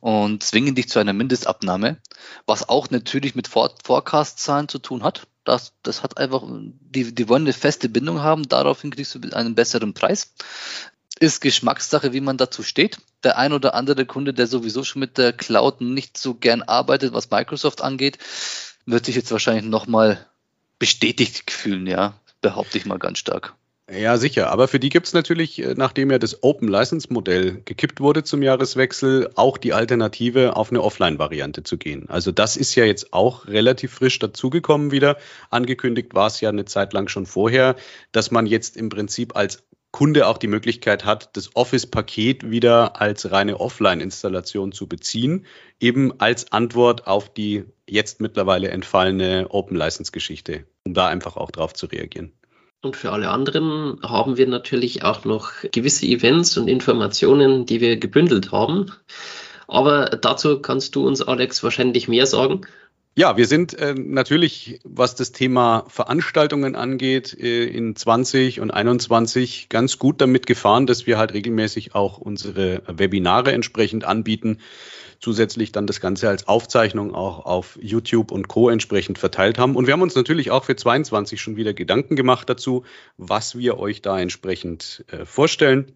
und 0.00 0.42
zwingen 0.42 0.74
dich 0.74 0.88
zu 0.88 1.00
einer 1.00 1.12
Mindestabnahme, 1.12 1.98
was 2.46 2.68
auch 2.68 2.90
natürlich 2.90 3.34
mit 3.34 3.48
Forecast-Zahlen 3.48 4.68
zu 4.68 4.78
tun 4.78 5.02
hat. 5.02 5.26
Das, 5.44 5.72
das 5.82 6.02
hat 6.02 6.18
einfach, 6.18 6.44
die, 6.46 7.14
die 7.14 7.28
wollen 7.28 7.42
eine 7.42 7.52
feste 7.52 7.88
Bindung 7.88 8.22
haben, 8.22 8.48
daraufhin 8.48 8.90
kriegst 8.90 9.14
du 9.14 9.20
einen 9.32 9.54
besseren 9.54 9.94
Preis 9.94 10.34
ist 11.20 11.40
Geschmackssache, 11.40 12.12
wie 12.12 12.20
man 12.20 12.36
dazu 12.36 12.62
steht. 12.62 12.98
Der 13.24 13.38
ein 13.38 13.52
oder 13.52 13.74
andere 13.74 14.06
Kunde, 14.06 14.32
der 14.32 14.46
sowieso 14.46 14.84
schon 14.84 15.00
mit 15.00 15.18
der 15.18 15.32
Cloud 15.32 15.80
nicht 15.80 16.16
so 16.16 16.34
gern 16.34 16.62
arbeitet, 16.62 17.12
was 17.12 17.30
Microsoft 17.30 17.82
angeht, 17.82 18.18
wird 18.86 19.04
sich 19.04 19.16
jetzt 19.16 19.30
wahrscheinlich 19.30 19.64
nochmal 19.64 20.26
bestätigt 20.78 21.50
fühlen, 21.50 21.86
ja, 21.86 22.18
behaupte 22.40 22.78
ich 22.78 22.86
mal 22.86 22.98
ganz 22.98 23.18
stark. 23.18 23.54
Ja, 23.90 24.18
sicher. 24.18 24.50
Aber 24.50 24.68
für 24.68 24.78
die 24.78 24.90
gibt 24.90 25.06
es 25.06 25.14
natürlich, 25.14 25.62
äh, 25.62 25.72
nachdem 25.74 26.10
ja 26.10 26.18
das 26.18 26.42
Open 26.42 26.68
License 26.68 27.10
Modell 27.10 27.62
gekippt 27.64 28.00
wurde 28.00 28.22
zum 28.22 28.42
Jahreswechsel, 28.42 29.30
auch 29.34 29.56
die 29.56 29.72
Alternative, 29.72 30.56
auf 30.56 30.70
eine 30.70 30.82
Offline-Variante 30.82 31.62
zu 31.62 31.78
gehen. 31.78 32.06
Also 32.10 32.30
das 32.30 32.58
ist 32.58 32.74
ja 32.74 32.84
jetzt 32.84 33.14
auch 33.14 33.46
relativ 33.46 33.94
frisch 33.94 34.18
dazugekommen 34.18 34.90
wieder. 34.90 35.16
Angekündigt 35.48 36.14
war 36.14 36.26
es 36.26 36.42
ja 36.42 36.50
eine 36.50 36.66
Zeit 36.66 36.92
lang 36.92 37.08
schon 37.08 37.24
vorher, 37.24 37.76
dass 38.12 38.30
man 38.30 38.44
jetzt 38.44 38.76
im 38.76 38.90
Prinzip 38.90 39.34
als 39.34 39.62
Kunde 39.90 40.26
auch 40.26 40.38
die 40.38 40.48
Möglichkeit 40.48 41.04
hat, 41.04 41.36
das 41.36 41.56
Office-Paket 41.56 42.50
wieder 42.50 43.00
als 43.00 43.30
reine 43.30 43.58
Offline-Installation 43.58 44.72
zu 44.72 44.86
beziehen, 44.86 45.46
eben 45.80 46.20
als 46.20 46.52
Antwort 46.52 47.06
auf 47.06 47.32
die 47.32 47.64
jetzt 47.88 48.20
mittlerweile 48.20 48.68
entfallene 48.68 49.46
Open-License-Geschichte, 49.48 50.66
um 50.84 50.92
da 50.92 51.08
einfach 51.08 51.36
auch 51.36 51.50
drauf 51.50 51.72
zu 51.72 51.86
reagieren. 51.86 52.32
Und 52.80 52.96
für 52.96 53.10
alle 53.10 53.30
anderen 53.30 53.98
haben 54.02 54.36
wir 54.36 54.46
natürlich 54.46 55.02
auch 55.02 55.24
noch 55.24 55.50
gewisse 55.72 56.06
Events 56.06 56.56
und 56.56 56.68
Informationen, 56.68 57.66
die 57.66 57.80
wir 57.80 57.96
gebündelt 57.96 58.52
haben. 58.52 58.92
Aber 59.66 60.06
dazu 60.06 60.60
kannst 60.60 60.94
du 60.94 61.06
uns, 61.06 61.20
Alex, 61.20 61.62
wahrscheinlich 61.62 62.08
mehr 62.08 62.26
sagen. 62.26 62.60
Ja, 63.18 63.36
wir 63.36 63.48
sind 63.48 63.74
äh, 63.74 63.94
natürlich, 63.94 64.78
was 64.84 65.16
das 65.16 65.32
Thema 65.32 65.86
Veranstaltungen 65.88 66.76
angeht, 66.76 67.36
äh, 67.36 67.64
in 67.64 67.96
20 67.96 68.60
und 68.60 68.70
21 68.70 69.68
ganz 69.68 69.98
gut 69.98 70.20
damit 70.20 70.46
gefahren, 70.46 70.86
dass 70.86 71.08
wir 71.08 71.18
halt 71.18 71.34
regelmäßig 71.34 71.96
auch 71.96 72.18
unsere 72.18 72.80
Webinare 72.86 73.50
entsprechend 73.50 74.04
anbieten. 74.04 74.58
Zusätzlich 75.18 75.72
dann 75.72 75.88
das 75.88 75.98
Ganze 76.00 76.28
als 76.28 76.46
Aufzeichnung 76.46 77.12
auch 77.12 77.44
auf 77.44 77.76
YouTube 77.82 78.30
und 78.30 78.46
Co. 78.46 78.70
entsprechend 78.70 79.18
verteilt 79.18 79.58
haben. 79.58 79.74
Und 79.74 79.88
wir 79.88 79.94
haben 79.94 80.02
uns 80.02 80.14
natürlich 80.14 80.52
auch 80.52 80.62
für 80.62 80.76
22 80.76 81.40
schon 81.40 81.56
wieder 81.56 81.74
Gedanken 81.74 82.14
gemacht 82.14 82.48
dazu, 82.48 82.84
was 83.16 83.58
wir 83.58 83.80
euch 83.80 84.00
da 84.00 84.20
entsprechend 84.20 85.04
äh, 85.10 85.24
vorstellen 85.24 85.90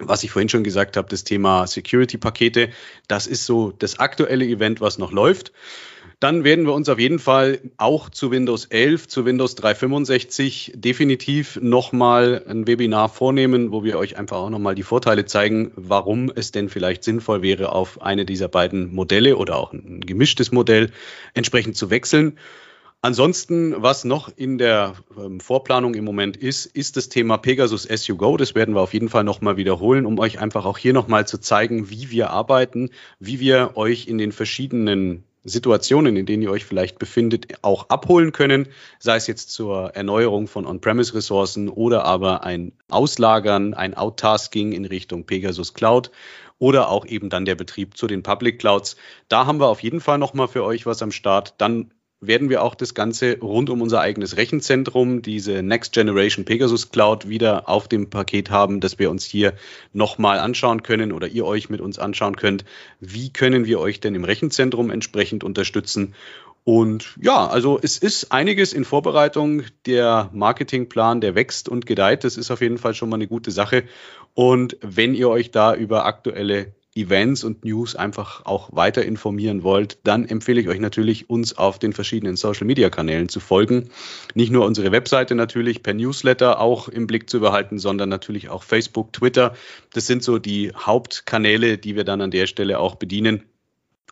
was 0.00 0.22
ich 0.22 0.30
vorhin 0.30 0.48
schon 0.48 0.62
gesagt 0.62 0.96
habe, 0.96 1.08
das 1.08 1.24
Thema 1.24 1.66
Security-Pakete, 1.66 2.70
das 3.08 3.26
ist 3.26 3.44
so 3.46 3.72
das 3.72 3.98
aktuelle 3.98 4.46
Event, 4.46 4.80
was 4.80 4.96
noch 4.98 5.10
läuft. 5.10 5.52
Dann 6.20 6.42
werden 6.42 6.66
wir 6.66 6.72
uns 6.72 6.88
auf 6.88 6.98
jeden 6.98 7.20
Fall 7.20 7.60
auch 7.76 8.10
zu 8.10 8.32
Windows 8.32 8.64
11, 8.64 9.06
zu 9.06 9.24
Windows 9.24 9.54
365 9.54 10.72
definitiv 10.74 11.60
nochmal 11.62 12.44
ein 12.48 12.66
Webinar 12.66 13.08
vornehmen, 13.08 13.70
wo 13.70 13.84
wir 13.84 13.96
euch 13.98 14.16
einfach 14.16 14.38
auch 14.38 14.50
nochmal 14.50 14.74
die 14.74 14.82
Vorteile 14.82 15.26
zeigen, 15.26 15.70
warum 15.76 16.32
es 16.34 16.50
denn 16.50 16.70
vielleicht 16.70 17.04
sinnvoll 17.04 17.42
wäre, 17.42 17.70
auf 17.70 18.02
eine 18.02 18.24
dieser 18.24 18.48
beiden 18.48 18.92
Modelle 18.92 19.36
oder 19.36 19.58
auch 19.58 19.72
ein 19.72 20.00
gemischtes 20.00 20.50
Modell 20.50 20.90
entsprechend 21.34 21.76
zu 21.76 21.88
wechseln. 21.88 22.36
Ansonsten, 23.00 23.80
was 23.80 24.02
noch 24.02 24.28
in 24.34 24.58
der 24.58 24.94
ähm, 25.16 25.38
Vorplanung 25.38 25.94
im 25.94 26.04
Moment 26.04 26.36
ist, 26.36 26.66
ist 26.66 26.96
das 26.96 27.08
Thema 27.08 27.36
Pegasus 27.38 27.88
As 27.88 28.08
You 28.08 28.16
Go. 28.16 28.36
Das 28.36 28.56
werden 28.56 28.74
wir 28.74 28.80
auf 28.80 28.92
jeden 28.92 29.08
Fall 29.08 29.22
nochmal 29.22 29.56
wiederholen, 29.56 30.04
um 30.04 30.18
euch 30.18 30.40
einfach 30.40 30.64
auch 30.64 30.78
hier 30.78 30.92
nochmal 30.92 31.28
zu 31.28 31.38
zeigen, 31.38 31.90
wie 31.90 32.10
wir 32.10 32.30
arbeiten, 32.30 32.90
wie 33.20 33.38
wir 33.38 33.76
euch 33.76 34.08
in 34.08 34.18
den 34.18 34.32
verschiedenen 34.32 35.22
Situationen, 35.48 36.16
in 36.16 36.26
denen 36.26 36.42
ihr 36.42 36.50
euch 36.50 36.64
vielleicht 36.64 36.98
befindet, 36.98 37.46
auch 37.62 37.88
abholen 37.88 38.32
können, 38.32 38.68
sei 38.98 39.16
es 39.16 39.26
jetzt 39.26 39.50
zur 39.50 39.94
Erneuerung 39.96 40.46
von 40.46 40.66
On-Premise-Ressourcen 40.66 41.68
oder 41.68 42.04
aber 42.04 42.44
ein 42.44 42.72
Auslagern, 42.88 43.74
ein 43.74 43.94
Outtasking 43.94 44.72
in 44.72 44.84
Richtung 44.84 45.24
Pegasus 45.24 45.74
Cloud 45.74 46.10
oder 46.58 46.88
auch 46.88 47.06
eben 47.06 47.30
dann 47.30 47.44
der 47.44 47.54
Betrieb 47.54 47.96
zu 47.96 48.06
den 48.06 48.22
Public 48.22 48.58
Clouds. 48.58 48.96
Da 49.28 49.46
haben 49.46 49.60
wir 49.60 49.68
auf 49.68 49.82
jeden 49.82 50.00
Fall 50.00 50.18
nochmal 50.18 50.48
für 50.48 50.64
euch 50.64 50.86
was 50.86 51.02
am 51.02 51.12
Start. 51.12 51.54
Dann 51.58 51.90
werden 52.20 52.50
wir 52.50 52.62
auch 52.62 52.74
das 52.74 52.94
Ganze 52.94 53.38
rund 53.40 53.70
um 53.70 53.80
unser 53.80 54.00
eigenes 54.00 54.36
Rechenzentrum, 54.36 55.22
diese 55.22 55.62
Next 55.62 55.92
Generation 55.92 56.44
Pegasus 56.44 56.90
Cloud, 56.90 57.28
wieder 57.28 57.68
auf 57.68 57.86
dem 57.86 58.10
Paket 58.10 58.50
haben, 58.50 58.80
dass 58.80 58.98
wir 58.98 59.10
uns 59.10 59.24
hier 59.24 59.54
nochmal 59.92 60.38
anschauen 60.38 60.82
können 60.82 61.12
oder 61.12 61.28
ihr 61.28 61.46
euch 61.46 61.70
mit 61.70 61.80
uns 61.80 61.98
anschauen 61.98 62.36
könnt. 62.36 62.64
Wie 63.00 63.32
können 63.32 63.66
wir 63.66 63.78
euch 63.78 64.00
denn 64.00 64.14
im 64.14 64.24
Rechenzentrum 64.24 64.90
entsprechend 64.90 65.44
unterstützen? 65.44 66.14
Und 66.64 67.16
ja, 67.18 67.46
also 67.46 67.78
es 67.80 67.96
ist 67.96 68.30
einiges 68.30 68.74
in 68.74 68.84
Vorbereitung. 68.84 69.62
Der 69.86 70.28
Marketingplan, 70.34 71.22
der 71.22 71.34
wächst 71.34 71.68
und 71.68 71.86
gedeiht. 71.86 72.24
Das 72.24 72.36
ist 72.36 72.50
auf 72.50 72.60
jeden 72.60 72.78
Fall 72.78 72.92
schon 72.92 73.08
mal 73.08 73.16
eine 73.16 73.26
gute 73.26 73.50
Sache. 73.50 73.84
Und 74.34 74.76
wenn 74.82 75.14
ihr 75.14 75.30
euch 75.30 75.50
da 75.50 75.74
über 75.74 76.04
aktuelle 76.04 76.74
Events 76.98 77.44
und 77.44 77.64
News 77.64 77.96
einfach 77.96 78.44
auch 78.44 78.70
weiter 78.72 79.04
informieren 79.04 79.62
wollt, 79.62 79.98
dann 80.04 80.26
empfehle 80.26 80.60
ich 80.60 80.68
euch 80.68 80.80
natürlich, 80.80 81.30
uns 81.30 81.56
auf 81.56 81.78
den 81.78 81.92
verschiedenen 81.92 82.36
Social-Media-Kanälen 82.36 83.28
zu 83.28 83.40
folgen. 83.40 83.90
Nicht 84.34 84.50
nur 84.50 84.66
unsere 84.66 84.92
Webseite 84.92 85.34
natürlich 85.34 85.82
per 85.82 85.94
Newsletter 85.94 86.60
auch 86.60 86.88
im 86.88 87.06
Blick 87.06 87.30
zu 87.30 87.40
behalten, 87.40 87.78
sondern 87.78 88.08
natürlich 88.08 88.48
auch 88.48 88.62
Facebook, 88.62 89.12
Twitter. 89.12 89.54
Das 89.92 90.06
sind 90.06 90.22
so 90.22 90.38
die 90.38 90.72
Hauptkanäle, 90.74 91.78
die 91.78 91.96
wir 91.96 92.04
dann 92.04 92.20
an 92.20 92.30
der 92.30 92.46
Stelle 92.46 92.78
auch 92.78 92.96
bedienen. 92.96 93.44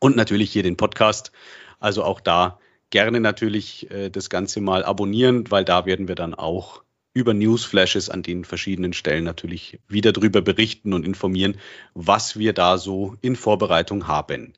Und 0.01 0.17
natürlich 0.17 0.53
hier 0.53 0.63
den 0.63 0.77
Podcast. 0.77 1.33
Also 1.81 2.05
auch 2.05 2.21
da 2.21 2.59
gerne 2.91 3.21
natürlich 3.21 3.91
äh, 3.91 4.11
das 4.11 4.31
Ganze 4.31 4.61
mal 4.61 4.85
abonnieren, 4.85 5.51
weil 5.51 5.65
da 5.65 5.87
werden 5.87 6.09
wir 6.09 6.15
dann 6.15 6.35
auch 6.35 6.83
über 7.17 7.33
Newsflashes 7.33 8.11
an 8.11 8.23
den 8.23 8.45
verschiedenen 8.45 8.93
Stellen 8.93 9.25
natürlich 9.25 9.81
wieder 9.89 10.13
darüber 10.13 10.43
berichten 10.43 10.93
und 10.93 11.07
informieren, 11.07 11.57
was 11.95 12.39
wir 12.39 12.53
da 12.53 12.77
so 12.77 13.17
in 13.23 13.37
Vorbereitung 13.37 14.07
haben. 14.07 14.53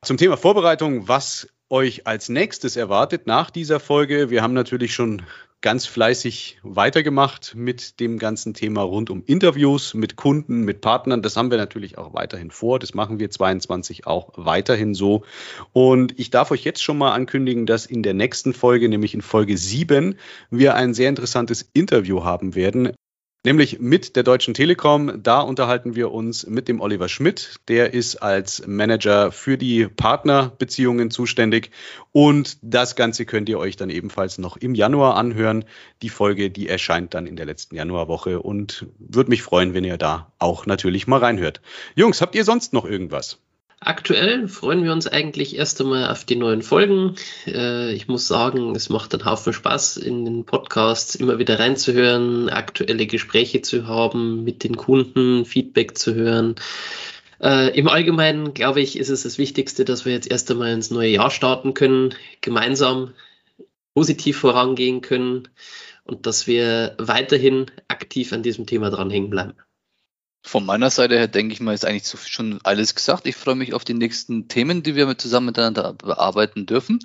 Zum 0.00 0.16
Thema 0.16 0.36
Vorbereitung, 0.36 1.08
was 1.08 1.48
euch 1.70 2.06
als 2.06 2.28
nächstes 2.28 2.76
erwartet 2.76 3.26
nach 3.26 3.50
dieser 3.50 3.80
Folge. 3.80 4.30
Wir 4.30 4.42
haben 4.42 4.54
natürlich 4.54 4.94
schon 4.94 5.22
ganz 5.64 5.86
fleißig 5.86 6.58
weitergemacht 6.62 7.54
mit 7.56 7.98
dem 7.98 8.18
ganzen 8.18 8.52
Thema 8.52 8.82
rund 8.82 9.08
um 9.08 9.22
Interviews 9.24 9.94
mit 9.94 10.14
Kunden, 10.14 10.64
mit 10.64 10.82
Partnern. 10.82 11.22
Das 11.22 11.38
haben 11.38 11.50
wir 11.50 11.56
natürlich 11.56 11.96
auch 11.96 12.12
weiterhin 12.12 12.50
vor. 12.50 12.78
Das 12.78 12.92
machen 12.92 13.18
wir 13.18 13.30
22 13.30 14.06
auch 14.06 14.32
weiterhin 14.36 14.92
so. 14.92 15.24
Und 15.72 16.18
ich 16.18 16.28
darf 16.28 16.50
euch 16.50 16.64
jetzt 16.64 16.82
schon 16.82 16.98
mal 16.98 17.12
ankündigen, 17.12 17.64
dass 17.64 17.86
in 17.86 18.02
der 18.02 18.12
nächsten 18.12 18.52
Folge, 18.52 18.90
nämlich 18.90 19.14
in 19.14 19.22
Folge 19.22 19.56
7, 19.56 20.18
wir 20.50 20.74
ein 20.74 20.92
sehr 20.92 21.08
interessantes 21.08 21.62
Interview 21.72 22.24
haben 22.24 22.54
werden 22.54 22.92
nämlich 23.44 23.78
mit 23.78 24.16
der 24.16 24.22
Deutschen 24.22 24.54
Telekom. 24.54 25.22
Da 25.22 25.40
unterhalten 25.40 25.94
wir 25.94 26.10
uns 26.12 26.46
mit 26.46 26.66
dem 26.68 26.80
Oliver 26.80 27.08
Schmidt. 27.08 27.60
Der 27.68 27.94
ist 27.94 28.16
als 28.16 28.66
Manager 28.66 29.30
für 29.30 29.58
die 29.58 29.86
Partnerbeziehungen 29.86 31.10
zuständig. 31.10 31.70
Und 32.12 32.58
das 32.62 32.96
Ganze 32.96 33.26
könnt 33.26 33.48
ihr 33.48 33.58
euch 33.58 33.76
dann 33.76 33.90
ebenfalls 33.90 34.38
noch 34.38 34.56
im 34.56 34.74
Januar 34.74 35.16
anhören. 35.16 35.64
Die 36.02 36.08
Folge, 36.08 36.50
die 36.50 36.68
erscheint 36.68 37.14
dann 37.14 37.26
in 37.26 37.36
der 37.36 37.46
letzten 37.46 37.76
Januarwoche 37.76 38.40
und 38.40 38.86
würde 38.98 39.30
mich 39.30 39.42
freuen, 39.42 39.74
wenn 39.74 39.84
ihr 39.84 39.98
da 39.98 40.32
auch 40.38 40.66
natürlich 40.66 41.06
mal 41.06 41.20
reinhört. 41.20 41.60
Jungs, 41.94 42.20
habt 42.20 42.34
ihr 42.34 42.44
sonst 42.44 42.72
noch 42.72 42.84
irgendwas? 42.84 43.38
Aktuell 43.84 44.48
freuen 44.48 44.82
wir 44.82 44.92
uns 44.92 45.06
eigentlich 45.06 45.56
erst 45.56 45.78
einmal 45.82 46.10
auf 46.10 46.24
die 46.24 46.36
neuen 46.36 46.62
Folgen. 46.62 47.16
Äh, 47.46 47.92
ich 47.92 48.08
muss 48.08 48.26
sagen, 48.26 48.74
es 48.74 48.88
macht 48.88 49.12
einen 49.12 49.26
Haufen 49.26 49.52
Spaß, 49.52 49.98
in 49.98 50.24
den 50.24 50.46
Podcasts 50.46 51.14
immer 51.14 51.38
wieder 51.38 51.58
reinzuhören, 51.58 52.48
aktuelle 52.48 53.06
Gespräche 53.06 53.60
zu 53.60 53.86
haben, 53.86 54.42
mit 54.42 54.64
den 54.64 54.78
Kunden 54.78 55.44
Feedback 55.44 55.98
zu 55.98 56.14
hören. 56.14 56.54
Äh, 57.42 57.78
Im 57.78 57.88
Allgemeinen, 57.88 58.54
glaube 58.54 58.80
ich, 58.80 58.98
ist 58.98 59.10
es 59.10 59.24
das 59.24 59.36
Wichtigste, 59.36 59.84
dass 59.84 60.06
wir 60.06 60.14
jetzt 60.14 60.30
erst 60.30 60.50
einmal 60.50 60.72
ins 60.72 60.90
neue 60.90 61.10
Jahr 61.10 61.30
starten 61.30 61.74
können, 61.74 62.14
gemeinsam 62.40 63.12
positiv 63.92 64.38
vorangehen 64.38 65.02
können 65.02 65.48
und 66.04 66.24
dass 66.24 66.46
wir 66.46 66.94
weiterhin 66.98 67.66
aktiv 67.88 68.32
an 68.32 68.42
diesem 68.42 68.64
Thema 68.64 68.88
dranhängen 68.88 69.28
bleiben. 69.28 69.54
Von 70.46 70.66
meiner 70.66 70.90
Seite 70.90 71.16
her 71.16 71.26
denke 71.26 71.54
ich 71.54 71.60
mal, 71.60 71.72
ist 71.72 71.86
eigentlich 71.86 72.06
schon 72.28 72.60
alles 72.64 72.94
gesagt. 72.94 73.26
Ich 73.26 73.34
freue 73.34 73.54
mich 73.54 73.72
auf 73.72 73.82
die 73.82 73.94
nächsten 73.94 74.46
Themen, 74.46 74.82
die 74.82 74.94
wir 74.94 75.16
zusammen 75.16 75.46
miteinander 75.46 75.94
bearbeiten 75.94 76.66
dürfen. 76.66 76.98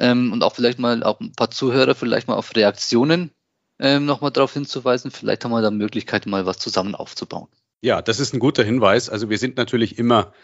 Ähm, 0.00 0.32
und 0.32 0.42
auch 0.42 0.54
vielleicht 0.54 0.78
mal 0.78 1.02
auch 1.02 1.18
ein 1.18 1.32
paar 1.32 1.50
Zuhörer 1.50 1.94
vielleicht 1.94 2.28
mal 2.28 2.34
auf 2.34 2.54
Reaktionen 2.54 3.30
ähm, 3.80 4.04
nochmal 4.04 4.32
darauf 4.32 4.52
hinzuweisen. 4.52 5.10
Vielleicht 5.10 5.44
haben 5.44 5.52
wir 5.52 5.62
da 5.62 5.70
Möglichkeit, 5.70 6.26
mal 6.26 6.44
was 6.44 6.58
zusammen 6.58 6.94
aufzubauen. 6.94 7.48
Ja, 7.80 8.02
das 8.02 8.20
ist 8.20 8.34
ein 8.34 8.40
guter 8.40 8.64
Hinweis. 8.64 9.08
Also 9.08 9.30
wir 9.30 9.38
sind 9.38 9.56
natürlich 9.56 9.98
immer 9.98 10.34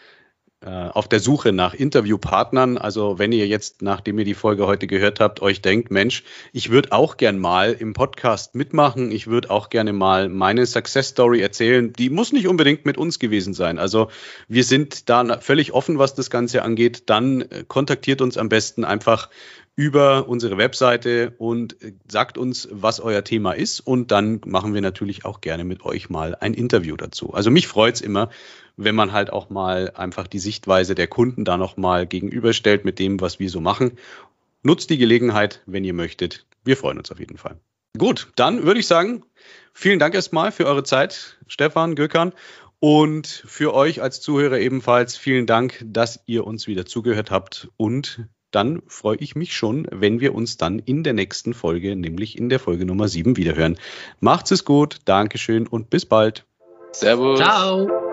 auf 0.67 1.09
der 1.09 1.21
Suche 1.21 1.53
nach 1.53 1.73
Interviewpartnern. 1.73 2.77
Also 2.77 3.19
wenn 3.19 3.33
ihr 3.33 3.47
jetzt, 3.47 3.81
nachdem 3.81 4.19
ihr 4.19 4.27
die 4.27 4.35
Folge 4.35 4.67
heute 4.67 4.87
gehört 4.87 5.19
habt, 5.19 5.41
euch 5.41 5.63
denkt, 5.63 5.91
Mensch, 5.91 6.23
ich 6.53 6.69
würde 6.69 6.93
auch 6.93 7.17
gern 7.17 7.39
mal 7.39 7.73
im 7.73 7.95
Podcast 7.95 8.55
mitmachen. 8.55 9.11
Ich 9.11 9.27
würde 9.27 9.51
auch 9.51 9.71
gerne 9.71 9.95
mal 9.95 10.29
meine 10.29 10.67
Success 10.67 11.09
Story 11.09 11.41
erzählen. 11.41 11.95
Die 11.95 12.11
muss 12.11 12.33
nicht 12.33 12.47
unbedingt 12.47 12.85
mit 12.85 12.99
uns 12.99 13.19
gewesen 13.19 13.55
sein. 13.55 13.79
Also 13.79 14.11
wir 14.49 14.65
sind 14.65 15.09
da 15.09 15.39
völlig 15.41 15.73
offen, 15.73 15.99
was 15.99 16.15
das 16.15 16.29
Ganze 16.29 16.63
angeht. 16.63 17.05
Dann 17.07 17.41
äh, 17.41 17.65
kontaktiert 17.67 18.21
uns 18.21 18.37
am 18.37 18.51
besten 18.51 18.85
einfach 18.85 19.31
über 19.81 20.29
unsere 20.29 20.59
Webseite 20.59 21.33
und 21.39 21.83
äh, 21.83 21.95
sagt 22.07 22.37
uns, 22.37 22.69
was 22.71 23.01
euer 23.01 23.25
Thema 23.25 23.53
ist. 23.53 23.81
Und 23.81 24.11
dann 24.11 24.43
machen 24.45 24.75
wir 24.75 24.83
natürlich 24.83 25.25
auch 25.25 25.41
gerne 25.41 25.65
mit 25.65 25.87
euch 25.87 26.11
mal 26.11 26.35
ein 26.35 26.53
Interview 26.53 26.99
dazu. 26.99 27.33
Also 27.33 27.51
mich 27.51 27.67
freut's 27.67 28.03
immer, 28.03 28.29
wenn 28.77 28.95
man 28.95 29.13
halt 29.13 29.33
auch 29.33 29.49
mal 29.49 29.93
einfach 29.95 30.27
die 30.27 30.39
Sichtweise 30.39 30.95
der 30.95 31.07
Kunden 31.07 31.47
da 31.47 31.57
nochmal 31.57 32.07
gegenüberstellt 32.07 32.85
mit 32.85 32.99
dem, 32.99 33.23
was 33.23 33.41
wir 33.41 33.49
so 33.49 33.63
machen. 33.63 33.93
Nutzt 34.63 34.91
die 34.91 34.99
Gelegenheit, 34.99 35.63
wenn 35.65 35.83
ihr 35.83 35.95
möchtet. 35.95 36.45
Wir 36.63 36.77
freuen 36.77 36.99
uns 36.99 37.11
auf 37.11 37.19
jeden 37.19 37.39
Fall. 37.39 37.57
Gut, 37.97 38.29
dann 38.37 38.65
würde 38.65 38.81
ich 38.81 38.87
sagen, 38.87 39.25
vielen 39.73 39.99
Dank 39.99 40.15
erstmal 40.15 40.53
für 40.53 40.67
eure 40.67 40.85
Zeit, 40.85 41.39
Stefan, 41.47 41.95
Gökhan. 41.95 42.35
Und 42.81 43.27
für 43.27 43.73
euch 43.73 44.03
als 44.03 44.21
Zuhörer 44.21 44.59
ebenfalls 44.59 45.17
vielen 45.17 45.47
Dank, 45.47 45.83
dass 45.87 46.21
ihr 46.27 46.47
uns 46.47 46.67
wieder 46.67 46.85
zugehört 46.85 47.31
habt. 47.31 47.69
Und 47.79 48.27
dann 48.51 48.83
freue 48.87 49.17
ich 49.19 49.37
mich 49.37 49.55
schon, 49.55 49.87
wenn 49.91 50.21
wir 50.21 50.35
uns 50.35 50.57
dann 50.57 50.79
in 50.79 51.03
der 51.03 51.13
nächsten 51.13 51.55
Folge, 51.55 51.97
nämlich 51.97 52.39
in 52.39 52.49
der 52.49 52.61
Folge 52.61 52.85
Nummer 52.85 53.09
7 53.09 53.37
wiederhören. 53.37 53.79
Macht's 54.21 54.51
es 54.51 54.65
gut, 54.65 54.99
Dankeschön 55.05 55.67
und 55.67 55.91
bis 55.91 56.07
bald. 56.07 56.45
Servus. 56.93 57.39
Ciao. 57.39 58.10